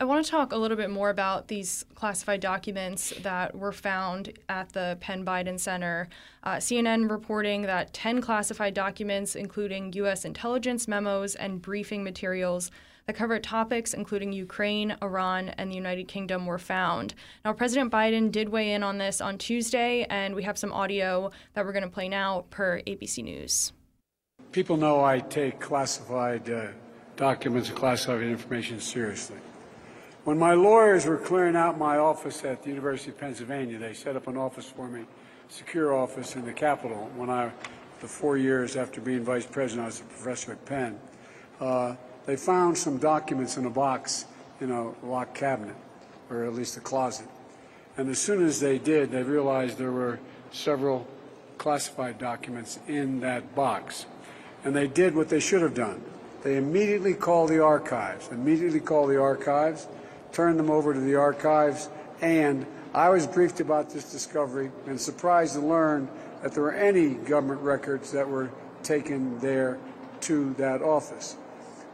I 0.00 0.04
want 0.04 0.24
to 0.24 0.30
talk 0.30 0.52
a 0.54 0.56
little 0.56 0.78
bit 0.78 0.88
more 0.88 1.10
about 1.10 1.48
these 1.48 1.84
classified 1.94 2.40
documents 2.40 3.12
that 3.20 3.54
were 3.54 3.70
found 3.70 4.32
at 4.48 4.72
the 4.72 4.96
Penn 4.98 5.26
Biden 5.26 5.60
Center. 5.60 6.08
Uh, 6.42 6.54
CNN 6.54 7.10
reporting 7.10 7.62
that 7.62 7.92
10 7.92 8.22
classified 8.22 8.72
documents, 8.72 9.36
including 9.36 9.92
U.S. 9.92 10.24
intelligence 10.24 10.88
memos 10.88 11.34
and 11.34 11.60
briefing 11.60 12.02
materials 12.02 12.70
that 13.04 13.14
covered 13.14 13.44
topics 13.44 13.92
including 13.92 14.32
Ukraine, 14.32 14.96
Iran, 15.02 15.50
and 15.50 15.70
the 15.70 15.74
United 15.74 16.08
Kingdom, 16.08 16.46
were 16.46 16.58
found. 16.58 17.12
Now, 17.44 17.52
President 17.52 17.92
Biden 17.92 18.32
did 18.32 18.48
weigh 18.48 18.72
in 18.72 18.82
on 18.82 18.96
this 18.96 19.20
on 19.20 19.36
Tuesday, 19.36 20.06
and 20.08 20.34
we 20.34 20.44
have 20.44 20.56
some 20.56 20.72
audio 20.72 21.30
that 21.52 21.66
we're 21.66 21.72
going 21.72 21.84
to 21.84 21.90
play 21.90 22.08
now 22.08 22.46
per 22.48 22.80
ABC 22.86 23.22
News. 23.22 23.74
People 24.50 24.78
know 24.78 25.04
I 25.04 25.18
take 25.18 25.60
classified 25.60 26.48
uh, 26.48 26.68
documents 27.16 27.68
and 27.68 27.76
classified 27.76 28.22
information 28.22 28.80
seriously. 28.80 29.36
When 30.24 30.38
my 30.38 30.52
lawyers 30.52 31.06
were 31.06 31.16
clearing 31.16 31.56
out 31.56 31.78
my 31.78 31.96
office 31.96 32.44
at 32.44 32.62
the 32.62 32.68
University 32.68 33.10
of 33.10 33.16
Pennsylvania, 33.16 33.78
they 33.78 33.94
set 33.94 34.16
up 34.16 34.26
an 34.26 34.36
office 34.36 34.66
for 34.66 34.86
me, 34.86 35.04
secure 35.48 35.94
office 35.94 36.36
in 36.36 36.44
the 36.44 36.52
Capitol. 36.52 37.10
When 37.16 37.30
I, 37.30 37.50
the 38.02 38.06
four 38.06 38.36
years 38.36 38.76
after 38.76 39.00
being 39.00 39.24
vice 39.24 39.46
president, 39.46 39.84
I 39.84 39.86
was 39.86 40.00
a 40.00 40.04
professor 40.04 40.52
at 40.52 40.64
Penn. 40.66 41.00
Uh, 41.58 41.94
they 42.26 42.36
found 42.36 42.76
some 42.76 42.98
documents 42.98 43.56
in 43.56 43.64
a 43.64 43.70
box 43.70 44.26
in 44.60 44.70
a 44.70 44.90
locked 45.06 45.34
cabinet, 45.34 45.76
or 46.28 46.44
at 46.44 46.52
least 46.52 46.76
a 46.76 46.80
closet. 46.80 47.26
And 47.96 48.10
as 48.10 48.18
soon 48.18 48.44
as 48.44 48.60
they 48.60 48.76
did, 48.76 49.10
they 49.10 49.22
realized 49.22 49.78
there 49.78 49.90
were 49.90 50.20
several 50.52 51.06
classified 51.56 52.18
documents 52.18 52.78
in 52.86 53.20
that 53.20 53.54
box. 53.54 54.04
And 54.64 54.76
they 54.76 54.86
did 54.86 55.14
what 55.14 55.30
they 55.30 55.40
should 55.40 55.62
have 55.62 55.74
done. 55.74 56.02
They 56.42 56.58
immediately 56.58 57.14
called 57.14 57.48
the 57.48 57.62
archives, 57.62 58.28
immediately 58.30 58.80
called 58.80 59.08
the 59.08 59.20
archives, 59.20 59.86
turned 60.32 60.58
them 60.58 60.70
over 60.70 60.94
to 60.94 61.00
the 61.00 61.16
archives, 61.16 61.88
and 62.20 62.66
I 62.94 63.08
was 63.08 63.26
briefed 63.26 63.60
about 63.60 63.90
this 63.90 64.10
discovery 64.10 64.70
and 64.86 65.00
surprised 65.00 65.54
to 65.54 65.60
learn 65.60 66.08
that 66.42 66.52
there 66.52 66.62
were 66.62 66.74
any 66.74 67.10
government 67.14 67.60
records 67.60 68.12
that 68.12 68.28
were 68.28 68.50
taken 68.82 69.38
there 69.40 69.78
to 70.22 70.54
that 70.54 70.82
office. 70.82 71.36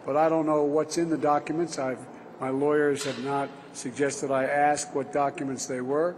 But 0.05 0.17
I 0.17 0.29
don't 0.29 0.47
know 0.47 0.63
what's 0.63 0.99
in 0.99 1.11
the 1.11 1.19
documents. 1.19 1.79
I've, 1.79 1.99
my 2.41 2.51
lawyers 2.51 3.05
have 3.05 3.23
not 3.25 3.49
suggested 3.73 4.31
I 4.31 4.45
ask 4.45 4.95
what 4.95 5.13
documents 5.13 5.67
they 5.67 5.81
were. 5.81 6.15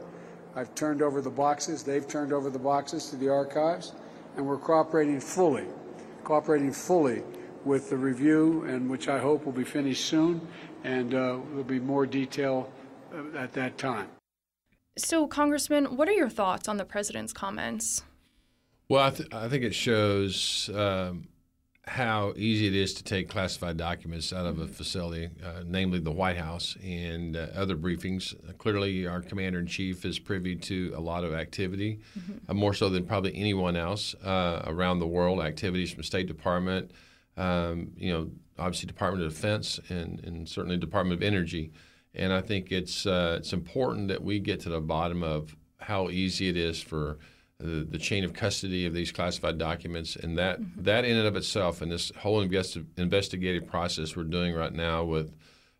I've 0.55 0.75
turned 0.75 1.03
over 1.03 1.21
the 1.21 1.31
boxes. 1.31 1.83
They've 1.83 2.07
turned 2.07 2.33
over 2.33 2.51
the 2.51 2.59
boxes 2.59 3.11
to 3.11 3.17
the 3.17 3.29
archives, 3.29 3.93
and 4.37 4.47
we're 4.47 4.59
cooperating 4.59 5.21
fully, 5.21 5.65
cooperating 6.25 6.73
fully 6.73 7.23
with 7.69 7.91
the 7.91 7.97
review, 7.97 8.65
and 8.65 8.91
which 8.91 9.09
I 9.09 9.19
hope 9.19 9.45
will 9.45 9.53
be 9.53 9.65
finished 9.65 10.05
soon 10.07 10.41
and 10.85 11.15
uh, 11.15 11.39
there'll 11.51 11.65
be 11.65 11.81
more 11.81 12.07
detail 12.07 12.71
uh, 13.13 13.39
at 13.39 13.53
that 13.55 13.79
time. 13.79 14.09
So, 14.97 15.27
Congressman, 15.27 15.97
what 15.97 16.09
are 16.09 16.13
your 16.13 16.31
thoughts 16.31 16.69
on 16.69 16.77
the 16.77 16.85
president's 16.85 17.33
comments? 17.33 18.03
Well, 18.89 19.05
I, 19.05 19.11
th- 19.11 19.33
I 19.33 19.49
think 19.49 19.63
it 19.65 19.75
shows 19.75 20.71
um, 20.75 21.29
how 21.87 22.33
easy 22.37 22.67
it 22.67 22.75
is 22.75 22.95
to 22.95 23.05
take 23.05 23.29
classified 23.29 23.77
documents 23.77 24.33
out 24.33 24.47
of 24.47 24.59
a 24.59 24.67
facility, 24.67 25.31
uh, 25.45 25.63
namely 25.65 26.01
the 26.01 26.11
White 26.11 26.37
House 26.37 26.77
and 26.83 27.37
uh, 27.37 27.47
other 27.55 27.77
briefings. 27.77 28.35
Uh, 28.49 28.55
clearly, 28.55 29.07
our 29.07 29.21
commander 29.21 29.61
in 29.61 29.67
chief 29.67 30.05
is 30.05 30.19
privy 30.19 30.57
to 30.57 30.93
a 30.97 31.01
lot 31.01 31.23
of 31.23 31.33
activity, 31.33 32.01
mm-hmm. 32.19 32.57
more 32.57 32.75
so 32.75 32.89
than 32.89 33.07
probably 33.07 33.37
anyone 33.37 33.77
else 33.77 34.15
uh, 34.25 34.63
around 34.67 34.99
the 34.99 35.07
world. 35.07 35.41
Activities 35.41 35.93
from 35.93 36.03
State 36.03 36.27
Department, 36.27 36.91
um, 37.38 37.92
you 37.97 38.12
know, 38.12 38.30
obviously 38.59 38.87
Department 38.87 39.25
of 39.25 39.33
Defense 39.33 39.80
and, 39.88 40.23
and 40.25 40.47
certainly 40.47 40.76
Department 40.76 41.18
of 41.18 41.23
Energy. 41.23 41.71
And 42.14 42.33
I 42.33 42.40
think 42.40 42.73
it's 42.73 43.07
uh, 43.07 43.37
it's 43.38 43.52
important 43.52 44.09
that 44.09 44.23
we 44.23 44.40
get 44.40 44.61
to 44.61 44.68
the 44.68 44.80
bottom 44.80 45.23
of 45.23 45.57
how 45.78 46.11
easy 46.11 46.49
it 46.49 46.57
is 46.57 46.83
for 46.83 47.18
the, 47.59 47.87
the 47.88 47.99
chain 47.99 48.25
of 48.25 48.33
custody 48.33 48.87
of 48.87 48.95
these 48.95 49.12
classified 49.12 49.59
documents, 49.59 50.16
and 50.16 50.37
that 50.38 50.61
mm-hmm. 50.61 50.83
that 50.83 51.04
in 51.04 51.16
and 51.16 51.26
of 51.26 51.37
itself, 51.37 51.80
and 51.80 51.90
this 51.90 52.11
whole 52.18 52.45
investi- 52.45 52.87
investigative 52.97 53.68
process 53.68 54.16
we're 54.16 54.25
doing 54.25 54.54
right 54.54 54.73
now 54.73 55.04
with 55.04 55.35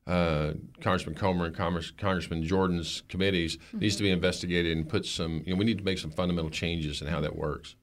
uh, 0.06 0.52
Congressman 0.80 1.14
Comer 1.14 1.46
and 1.46 1.56
Congress, 1.56 1.90
Congressman 1.90 2.44
Jordan's 2.44 3.02
committees 3.08 3.56
mm-hmm. 3.56 3.80
needs 3.80 3.96
to 3.96 4.02
be 4.02 4.10
investigated 4.10 4.76
and 4.76 4.88
put 4.88 5.06
some. 5.06 5.42
You 5.44 5.54
know, 5.54 5.58
we 5.58 5.64
need 5.64 5.78
to 5.78 5.84
make 5.84 5.98
some 5.98 6.10
fundamental 6.10 6.50
changes 6.50 7.00
in 7.00 7.08
how 7.08 7.20
that 7.20 7.34
works. 7.34 7.74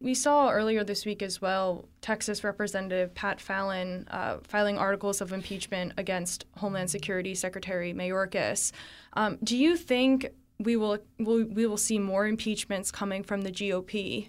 We 0.00 0.14
saw 0.14 0.50
earlier 0.50 0.84
this 0.84 1.04
week 1.04 1.22
as 1.22 1.40
well 1.40 1.88
Texas 2.00 2.44
Representative 2.44 3.14
Pat 3.14 3.40
Fallon 3.40 4.06
uh, 4.10 4.38
filing 4.44 4.78
articles 4.78 5.20
of 5.20 5.32
impeachment 5.32 5.92
against 5.96 6.44
Homeland 6.56 6.88
Security 6.88 7.34
Secretary 7.34 7.92
Mayorkas. 7.92 8.70
Um, 9.14 9.38
do 9.42 9.56
you 9.56 9.76
think 9.76 10.28
we 10.60 10.76
will, 10.76 10.98
will 11.18 11.44
we 11.46 11.66
will 11.66 11.76
see 11.76 11.98
more 11.98 12.28
impeachments 12.28 12.92
coming 12.92 13.24
from 13.24 13.42
the 13.42 13.50
GOP? 13.50 14.28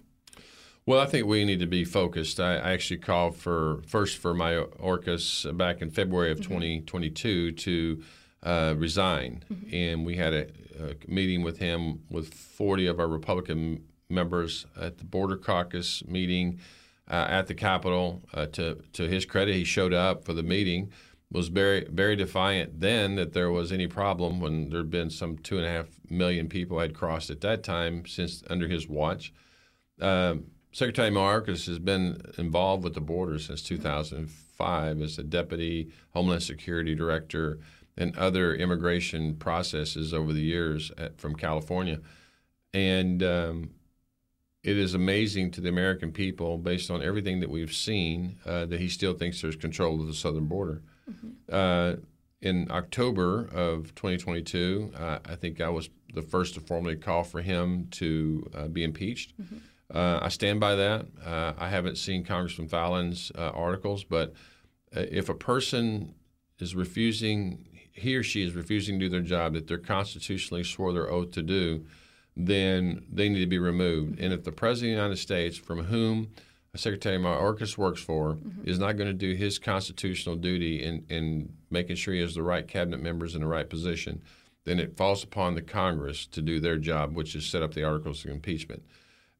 Well, 0.88 0.99
I 0.99 1.05
think 1.05 1.27
we 1.27 1.45
need 1.45 1.59
to 1.59 1.67
be 1.67 1.85
focused. 1.85 2.39
I, 2.39 2.55
I 2.55 2.71
actually 2.71 2.97
called 2.97 3.35
for 3.35 3.83
first 3.85 4.17
for 4.17 4.33
Mayorkas 4.33 5.55
back 5.55 5.83
in 5.83 5.91
February 5.91 6.31
of 6.31 6.39
mm-hmm. 6.39 6.53
2022 6.55 7.51
to 7.51 8.03
uh, 8.41 8.73
resign, 8.75 9.43
mm-hmm. 9.51 9.75
and 9.75 10.03
we 10.03 10.15
had 10.15 10.33
a, 10.33 10.47
a, 10.79 10.95
meeting 11.07 11.43
with 11.43 11.59
him 11.59 12.01
with 12.09 12.33
40 12.33 12.88
of 12.88 12.99
our 12.99 13.07
Republican 13.07 13.83
members 14.10 14.66
at 14.80 14.98
the 14.98 15.04
Border 15.04 15.38
Caucus 15.38 16.04
meeting 16.06 16.60
uh, 17.10 17.28
at 17.30 17.48
the 17.48 17.54
Capitol. 17.54 18.22
Uh, 18.34 18.48
to 18.48 18.84
to 18.94 19.08
his 19.08 19.25
credit, 19.25 19.56
he 19.56 19.63
showed 19.63 19.94
up 19.94 20.25
for 20.25 20.34
the 20.34 20.44
meeting. 20.44 20.92
Was 21.32 21.50
very 21.50 21.86
very 21.86 22.16
defiant 22.16 22.80
then 22.80 23.16
that 23.16 23.34
there 23.34 23.51
was 23.51 23.72
any 23.72 23.88
problem 23.88 24.39
when 24.39 24.70
there 24.70 24.80
had 24.80 24.89
been 24.89 25.12
some 25.12 25.38
two 25.38 25.58
and 25.58 25.66
a 25.66 25.70
half 25.70 25.88
million 26.10 26.50
people 26.50 26.80
had 26.80 26.96
crossed 26.96 27.30
at 27.30 27.42
that 27.42 27.63
time 27.63 28.06
since 28.08 28.44
under 28.50 28.68
his 28.68 28.88
watch. 28.88 29.32
Um, 30.01 30.46
Secretary 30.72 31.12
Mayorkas 31.12 31.68
has 31.68 31.78
been 31.78 32.22
involved 32.38 32.84
with 32.84 32.96
the 32.96 33.01
border 33.01 33.38
since 33.38 33.62
2005 33.62 35.01
as 35.01 35.20
a 35.20 35.24
deputy 35.24 35.92
Homeland 36.13 36.44
Security 36.44 36.96
Director 36.96 37.60
and 37.98 38.16
other 38.18 38.56
immigration 38.56 39.36
processes 39.36 40.13
over 40.13 40.32
the 40.32 40.42
years 40.42 40.92
at, 40.98 41.20
from 41.20 41.36
California. 41.36 42.00
And 42.74 43.22
um, 43.24 43.72
it 44.63 44.78
is 44.78 44.94
amazing 44.94 45.51
to 45.51 45.62
the 45.62 45.70
American 45.70 46.12
people, 46.12 46.58
based 46.58 46.92
on 46.92 47.01
everything 47.01 47.39
that 47.39 47.50
we've 47.50 47.74
seen, 47.74 48.38
uh, 48.46 48.66
that 48.66 48.80
he 48.80 48.89
still 48.89 49.13
thinks 49.13 49.42
there's 49.42 49.56
control 49.56 50.01
of 50.01 50.08
the 50.08 50.13
southern 50.13 50.46
border. 50.46 50.82
Mm-hmm. 51.10 51.28
Uh, 51.51 52.01
in 52.42 52.70
October 52.70 53.50
of 53.54 53.96
2022, 53.96 54.92
uh, 54.98 55.20
I 55.25 55.36
think 55.36 55.62
I 55.62 55.70
was 55.70 55.89
the 56.13 56.22
first 56.22 56.56
to 56.56 56.60
formally 56.60 56.96
call 56.96 57.24
for 57.24 57.42
him 57.42 57.88
to 57.92 58.50
uh, 58.54 58.68
be 58.68 58.84
impeached. 58.84 59.34
Mm-hmm. 59.42 59.58
Uh, 59.94 60.20
I 60.22 60.30
stand 60.30 60.60
by 60.60 60.75
that. 60.75 61.06
Uh, 61.25 61.54
I 61.58 61.70
haven't 61.70 61.98
seen 61.98 62.24
Congressman 62.24 62.68
Fallon's 62.68 63.32
articles, 63.36 64.04
but 64.04 64.34
if 64.92 65.30
a 65.30 65.34
person 65.34 66.13
is 66.60 66.75
refusing, 66.75 67.66
he 67.92 68.16
or 68.16 68.24
she 68.24 68.44
is 68.44 68.54
refusing 68.54 69.00
to 69.00 69.06
do 69.06 69.10
their 69.10 69.22
job 69.22 69.54
that 69.54 69.68
they're 69.68 69.78
constitutionally 69.78 70.63
swore 70.63 70.94
their 70.94 71.10
oath 71.10 71.32
to 71.32 71.42
do, 71.42 71.86
then 72.39 73.05
they 73.12 73.27
need 73.27 73.41
to 73.41 73.48
be 73.48 73.60
removed. 73.60 74.19
And 74.19 74.31
if 74.31 74.46
the 74.46 74.51
President 74.51 74.93
of 74.93 74.96
the 74.96 75.01
United 75.01 75.22
States, 75.22 75.58
from 75.58 75.84
whom 75.86 76.29
Secretary 76.75 77.17
Mayorkas 77.17 77.77
works 77.77 78.01
for, 78.01 78.36
mm-hmm. 78.36 78.67
is 78.67 78.79
not 78.79 78.93
going 78.93 79.08
to 79.08 79.13
do 79.13 79.34
his 79.34 79.60
constitutional 79.60 80.36
duty 80.36 80.84
in, 80.84 81.05
in 81.10 81.53
making 81.69 81.98
sure 81.98 82.13
he 82.13 82.22
has 82.22 82.36
the 82.36 82.43
right 82.43 82.67
cabinet 82.67 83.01
members 83.01 83.36
in 83.36 83.41
the 83.41 83.48
right 83.48 83.69
position, 83.69 84.22
then 84.63 84.79
it 84.79 84.96
falls 84.96 85.24
upon 85.24 85.55
the 85.55 85.62
Congress 85.62 86.25
to 86.27 86.41
do 86.41 86.60
their 86.60 86.77
job, 86.77 87.13
which 87.15 87.36
is 87.36 87.46
set 87.46 87.62
up 87.62 87.74
the 87.74 87.84
articles 87.84 88.24
of 88.24 88.31
impeachment. 88.31 88.84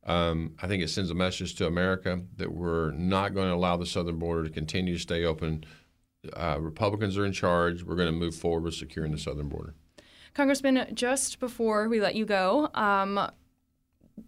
Um, 0.06 0.56
I 0.62 0.68
think 0.68 0.84
it 0.84 0.90
sends 0.90 1.12
a 1.12 1.16
message 1.16 1.56
to 1.56 1.68
America 1.68 2.22
that 2.38 2.52
we're 2.52 2.92
not 2.92 3.34
going 3.34 3.48
to 3.48 3.54
allow 3.54 3.78
the 3.78 3.86
southern 3.86 4.18
border 4.18 4.44
to 4.44 4.50
continue 4.50 4.96
to 4.96 5.00
stay 5.00 5.24
open. 5.24 5.66
Uh, 6.34 6.58
Republicans 6.60 7.18
are 7.18 7.26
in 7.26 7.32
charge. 7.32 7.84
We're 7.84 7.96
going 7.96 8.12
to 8.12 8.20
move 8.20 8.36
forward 8.36 8.64
with 8.64 8.74
securing 8.74 9.12
the 9.12 9.18
southern 9.18 9.48
border. 9.48 9.76
Congressman, 10.40 10.88
just 10.94 11.42
before 11.42 11.90
we 11.90 12.00
let 12.00 12.16
you 12.16 12.26
go, 12.26 12.70
um, 12.74 13.30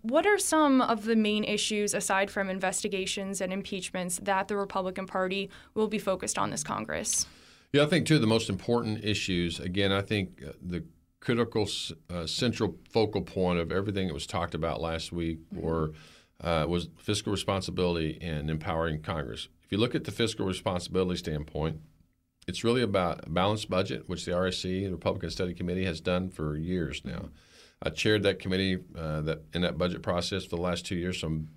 what 0.01 0.27
are 0.27 0.37
some 0.37 0.81
of 0.81 1.05
the 1.05 1.15
main 1.15 1.45
issues, 1.45 1.93
aside 1.93 2.29
from 2.29 2.49
investigations 2.49 3.39
and 3.39 3.53
impeachments, 3.53 4.19
that 4.23 4.49
the 4.49 4.57
Republican 4.57 5.07
Party 5.07 5.49
will 5.73 5.87
be 5.87 5.97
focused 5.97 6.37
on 6.37 6.49
this 6.49 6.65
Congress? 6.65 7.27
Yeah, 7.71 7.83
I 7.83 7.85
think 7.85 8.07
two 8.07 8.15
of 8.15 8.21
the 8.21 8.27
most 8.27 8.49
important 8.49 9.05
issues, 9.05 9.61
again, 9.61 9.93
I 9.93 10.01
think 10.01 10.43
uh, 10.45 10.51
the 10.61 10.83
critical 11.21 11.65
uh, 12.09 12.27
central 12.27 12.75
focal 12.89 13.21
point 13.21 13.59
of 13.59 13.71
everything 13.71 14.07
that 14.07 14.13
was 14.13 14.27
talked 14.27 14.53
about 14.53 14.81
last 14.81 15.13
week 15.13 15.39
mm-hmm. 15.39 15.65
were, 15.65 15.93
uh, 16.41 16.65
was 16.67 16.89
fiscal 16.97 17.31
responsibility 17.31 18.17
and 18.21 18.49
empowering 18.49 19.01
Congress. 19.01 19.47
If 19.63 19.71
you 19.71 19.77
look 19.77 19.95
at 19.95 20.03
the 20.03 20.11
fiscal 20.11 20.45
responsibility 20.45 21.17
standpoint, 21.17 21.79
it's 22.47 22.63
really 22.63 22.81
about 22.81 23.27
a 23.27 23.29
balanced 23.29 23.69
budget, 23.69 24.07
which 24.07 24.25
the 24.25 24.31
RSC, 24.31 24.85
the 24.85 24.91
Republican 24.91 25.29
Study 25.29 25.53
Committee, 25.53 25.85
has 25.85 26.01
done 26.01 26.29
for 26.29 26.57
years 26.57 27.01
now. 27.05 27.29
I 27.83 27.89
chaired 27.89 28.23
that 28.23 28.39
committee 28.39 28.77
uh, 28.95 29.21
that 29.21 29.43
in 29.53 29.61
that 29.61 29.77
budget 29.77 30.03
process 30.03 30.45
for 30.45 30.55
the 30.55 30.61
last 30.61 30.85
two 30.85 30.95
years, 30.95 31.19
so 31.19 31.27
I'm 31.27 31.49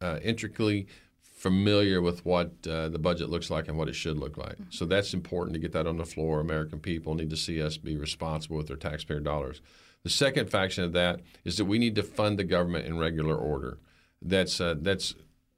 uh, 0.00 0.18
intricately 0.22 0.86
familiar 1.22 2.00
with 2.00 2.24
what 2.24 2.52
uh, 2.68 2.88
the 2.88 2.98
budget 2.98 3.28
looks 3.28 3.50
like 3.50 3.68
and 3.68 3.76
what 3.76 3.88
it 3.88 3.94
should 3.94 4.16
look 4.16 4.36
like. 4.36 4.56
So 4.70 4.86
that's 4.86 5.12
important 5.12 5.54
to 5.54 5.60
get 5.60 5.72
that 5.72 5.86
on 5.86 5.98
the 5.98 6.04
floor. 6.04 6.40
American 6.40 6.80
people 6.80 7.14
need 7.14 7.30
to 7.30 7.36
see 7.36 7.60
us 7.60 7.76
be 7.76 7.96
responsible 7.96 8.56
with 8.56 8.68
their 8.68 8.76
taxpayer 8.76 9.20
dollars. 9.20 9.60
The 10.02 10.10
second 10.10 10.50
faction 10.50 10.84
of 10.84 10.92
that 10.92 11.20
is 11.44 11.56
that 11.58 11.64
we 11.64 11.78
need 11.78 11.94
to 11.96 12.02
fund 12.02 12.38
the 12.38 12.44
government 12.44 12.86
in 12.86 12.98
regular 12.98 13.36
order. 13.36 13.78
That's 14.22 14.60
uh, 14.60 14.76
that's 14.78 15.14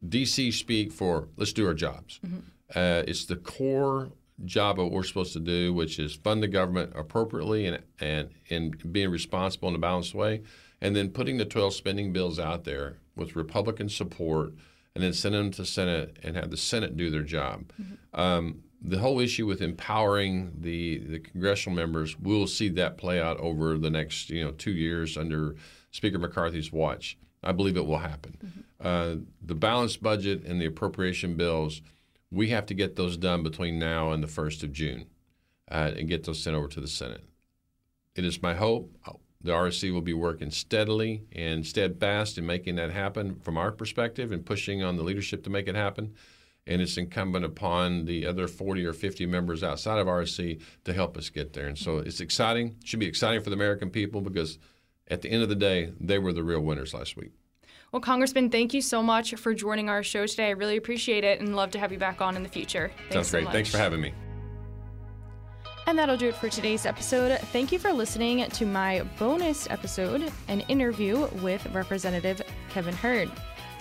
DC 0.07 0.53
speak 0.53 0.93
for 0.93 1.29
let's 1.37 1.53
do 1.53 1.67
our 1.67 1.75
jobs. 1.75 2.19
Mm-hmm. 2.27 2.39
Uh, 2.75 3.03
it's 3.07 3.27
the 3.27 3.37
core 3.37 4.09
job 4.45 4.79
of 4.79 4.87
what 4.87 4.93
we're 4.93 5.03
supposed 5.03 5.33
to 5.33 5.41
do, 5.41 5.73
which 5.73 5.99
is 5.99 6.15
fund 6.15 6.43
the 6.43 6.49
government 6.49 6.93
appropriately 6.95 7.67
and 7.67 7.83
and 8.01 8.31
in 8.49 8.71
being 8.93 9.11
responsible 9.11 9.69
in 9.69 9.75
a 9.75 9.79
balanced 9.79 10.15
way, 10.15 10.43
and 10.81 10.95
then 10.95 11.11
putting 11.11 11.39
the 11.39 11.45
12 11.45 11.75
spending 11.75 12.13
bills 12.13 12.39
out 12.39 12.65
there 12.65 12.99
with 13.17 13.37
Republican 13.37 13.89
support, 13.89 14.53
and 14.95 15.03
then 15.03 15.13
send 15.13 15.35
them 15.35 15.51
to 15.51 15.65
Senate 15.65 16.17
and 16.23 16.37
have 16.37 16.51
the 16.51 16.57
Senate 16.57 16.97
do 16.97 17.11
their 17.11 17.23
job. 17.23 17.71
Mm-hmm. 17.81 18.21
Um, 18.21 18.63
the 18.81 18.99
whole 18.99 19.19
issue 19.19 19.47
with 19.47 19.61
empowering 19.61 20.53
the 20.57 20.99
the 20.99 21.19
congressional 21.19 21.77
members, 21.77 22.19
we'll 22.19 22.47
see 22.47 22.69
that 22.71 22.97
play 22.97 23.21
out 23.21 23.39
over 23.39 23.77
the 23.77 23.91
next 23.91 24.31
you 24.31 24.45
know 24.45 24.53
two 24.53 24.71
years 24.73 25.17
under 25.17 25.57
Speaker 25.91 26.19
McCarthy's 26.19 26.73
watch. 26.73 27.19
I 27.43 27.53
believe 27.53 27.77
it 27.77 27.87
will 27.87 27.99
happen. 27.99 28.37
Mm-hmm. 28.45 28.61
Uh, 28.81 29.25
the 29.43 29.55
balanced 29.55 30.03
budget 30.03 30.45
and 30.45 30.61
the 30.61 30.67
appropriation 30.67 31.35
bills 31.37 31.83
we 32.31 32.49
have 32.49 32.67
to 32.67 32.75
get 32.75 32.97
those 32.97 33.17
done 33.17 33.43
between 33.43 33.79
now 33.79 34.13
and 34.13 34.23
the 34.23 34.29
1st 34.29 34.63
of 34.63 34.73
June 34.73 35.07
uh, 35.71 35.93
and 35.97 36.09
get 36.09 36.25
those 36.25 36.43
sent 36.43 36.57
over 36.57 36.69
to 36.69 36.81
the 36.81 36.89
Senate. 36.89 37.25
It 38.15 38.25
is 38.25 38.43
my 38.43 38.55
hope 38.55 38.97
uh, 39.07 39.13
the 39.41 39.53
RSC 39.53 39.93
will 39.93 40.03
be 40.03 40.15
working 40.15 40.51
steadily 40.51 41.23
and 41.33 41.65
steadfast 41.65 42.39
in 42.39 42.47
making 42.47 42.75
that 42.77 42.91
happen 42.91 43.37
from 43.37 43.57
our 43.57 43.71
perspective 43.71 44.33
and 44.33 44.45
pushing 44.45 44.83
on 44.83 44.97
the 44.97 45.05
leadership 45.05 45.45
to 45.45 45.51
make 45.51 45.69
it 45.69 45.77
happen. 45.77 46.15
And 46.67 46.83
it's 46.83 46.97
incumbent 46.97 47.45
upon 47.45 48.05
the 48.05 48.27
other 48.27 48.49
40 48.49 48.85
or 48.85 48.93
50 48.93 49.27
members 49.27 49.63
outside 49.63 49.99
of 49.99 50.07
RSC 50.07 50.61
to 50.85 50.93
help 50.93 51.17
us 51.17 51.31
get 51.31 51.53
there. 51.53 51.67
And 51.67 51.79
so 51.79 51.99
it's 51.99 52.21
exciting. 52.21 52.77
It 52.81 52.87
should 52.87 53.01
be 53.01 53.07
exciting 53.07 53.43
for 53.43 53.51
the 53.51 53.57
American 53.57 53.91
people 53.91 54.21
because 54.21 54.59
at 55.07 55.23
the 55.23 55.31
end 55.31 55.43
of 55.43 55.49
the 55.49 55.55
day, 55.55 55.93
they 55.99 56.19
were 56.19 56.33
the 56.33 56.45
real 56.45 56.61
winners 56.61 56.93
last 56.93 57.17
week. 57.17 57.33
Well, 57.91 58.01
Congressman, 58.01 58.51
thank 58.51 58.75
you 58.75 58.83
so 58.83 59.03
much 59.03 59.35
for 59.37 59.55
joining 59.55 59.89
our 59.89 60.03
show 60.03 60.27
today. 60.27 60.49
I 60.49 60.51
really 60.51 60.77
appreciate 60.77 61.25
it 61.25 61.41
and 61.41 61.57
love 61.57 61.71
to 61.71 61.79
have 61.79 61.91
you 61.91 61.99
back 61.99 62.21
on 62.21 62.37
in 62.37 62.43
the 62.43 62.49
future. 62.49 62.91
Thanks 62.99 63.15
Sounds 63.15 63.31
great. 63.31 63.45
So 63.47 63.51
Thanks 63.51 63.71
for 63.71 63.79
having 63.79 64.01
me. 64.01 64.13
And 65.87 65.99
that'll 65.99 66.19
do 66.19 66.29
it 66.29 66.35
for 66.35 66.51
today's 66.51 66.85
episode. 66.85 67.39
Thank 67.39 67.73
you 67.73 67.79
for 67.79 67.91
listening 67.91 68.47
to 68.47 68.67
my 68.67 69.05
bonus 69.19 69.71
episode, 69.71 70.31
an 70.49 70.61
interview 70.69 71.29
with 71.41 71.65
Representative 71.73 72.43
Kevin 72.69 72.95
Hern. 72.95 73.33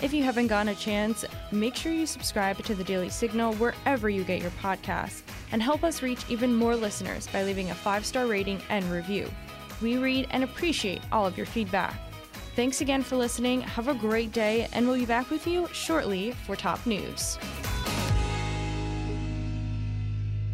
If 0.02 0.14
you 0.14 0.24
haven't 0.24 0.48
gotten 0.48 0.70
a 0.70 0.76
chance, 0.76 1.26
make 1.52 1.76
sure 1.76 1.92
you 1.92 2.06
subscribe 2.06 2.64
to 2.64 2.76
the 2.76 2.84
Daily 2.86 3.10
Signal 3.10 3.56
wherever 3.56 4.10
you 4.10 4.24
get 4.24 4.42
your 4.42 4.52
podcasts 4.52 5.24
and 5.52 5.62
help 5.62 5.84
us 5.84 6.02
reach 6.02 6.24
even 6.30 6.54
more 6.54 6.78
listeners 6.78 7.28
by 7.28 7.44
leaving 7.44 7.72
a 7.72 7.76
five 7.76 8.06
star 8.06 8.26
rating 8.26 8.62
and 8.70 8.86
review. 8.90 9.30
We 9.82 9.98
read 9.98 10.28
and 10.32 10.46
appreciate 10.46 11.02
all 11.12 11.26
of 11.26 11.36
your 11.36 11.46
feedback. 11.46 11.94
Thanks 12.58 12.82
again 12.82 13.04
for 13.04 13.18
listening. 13.18 13.62
Have 13.62 13.88
a 13.88 13.94
great 13.94 14.32
day, 14.32 14.68
and 14.74 14.88
we'll 14.88 14.98
be 14.98 15.06
back 15.06 15.30
with 15.30 15.46
you 15.46 15.70
shortly 15.74 16.32
for 16.32 16.56
top 16.56 16.84
news. 16.88 17.38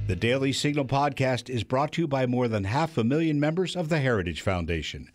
The 0.08 0.18
Daily 0.18 0.52
Signal 0.52 0.84
podcast 0.84 1.50
is 1.50 1.64
brought 1.64 1.94
to 1.94 2.02
you 2.02 2.08
by 2.10 2.26
more 2.26 2.50
than 2.50 2.66
half 2.66 2.98
a 2.98 3.06
million 3.06 3.40
members 3.40 3.78
of 3.78 3.88
the 3.88 4.00
Heritage 4.02 4.42
Foundation. 4.42 5.10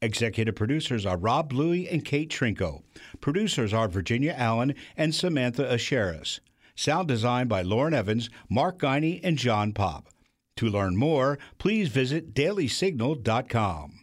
Executive 0.00 0.56
producers 0.56 1.06
are 1.06 1.16
Rob 1.16 1.48
Bluey 1.48 1.88
and 1.88 2.04
Kate 2.04 2.28
Trinko. 2.28 2.82
Producers 3.20 3.72
are 3.72 3.86
Virginia 3.86 4.34
Allen 4.36 4.74
and 4.96 5.14
Samantha 5.14 5.62
Aschieris. 5.62 6.40
Sound 6.74 7.06
design 7.06 7.46
by 7.46 7.62
Lauren 7.62 7.94
Evans, 7.94 8.28
Mark 8.50 8.80
Guiney, 8.80 9.20
and 9.22 9.38
John 9.38 9.72
Popp. 9.72 10.08
To 10.56 10.66
learn 10.66 10.96
more, 10.96 11.38
please 11.58 11.86
visit 11.86 12.34
dailysignal.com. 12.34 14.01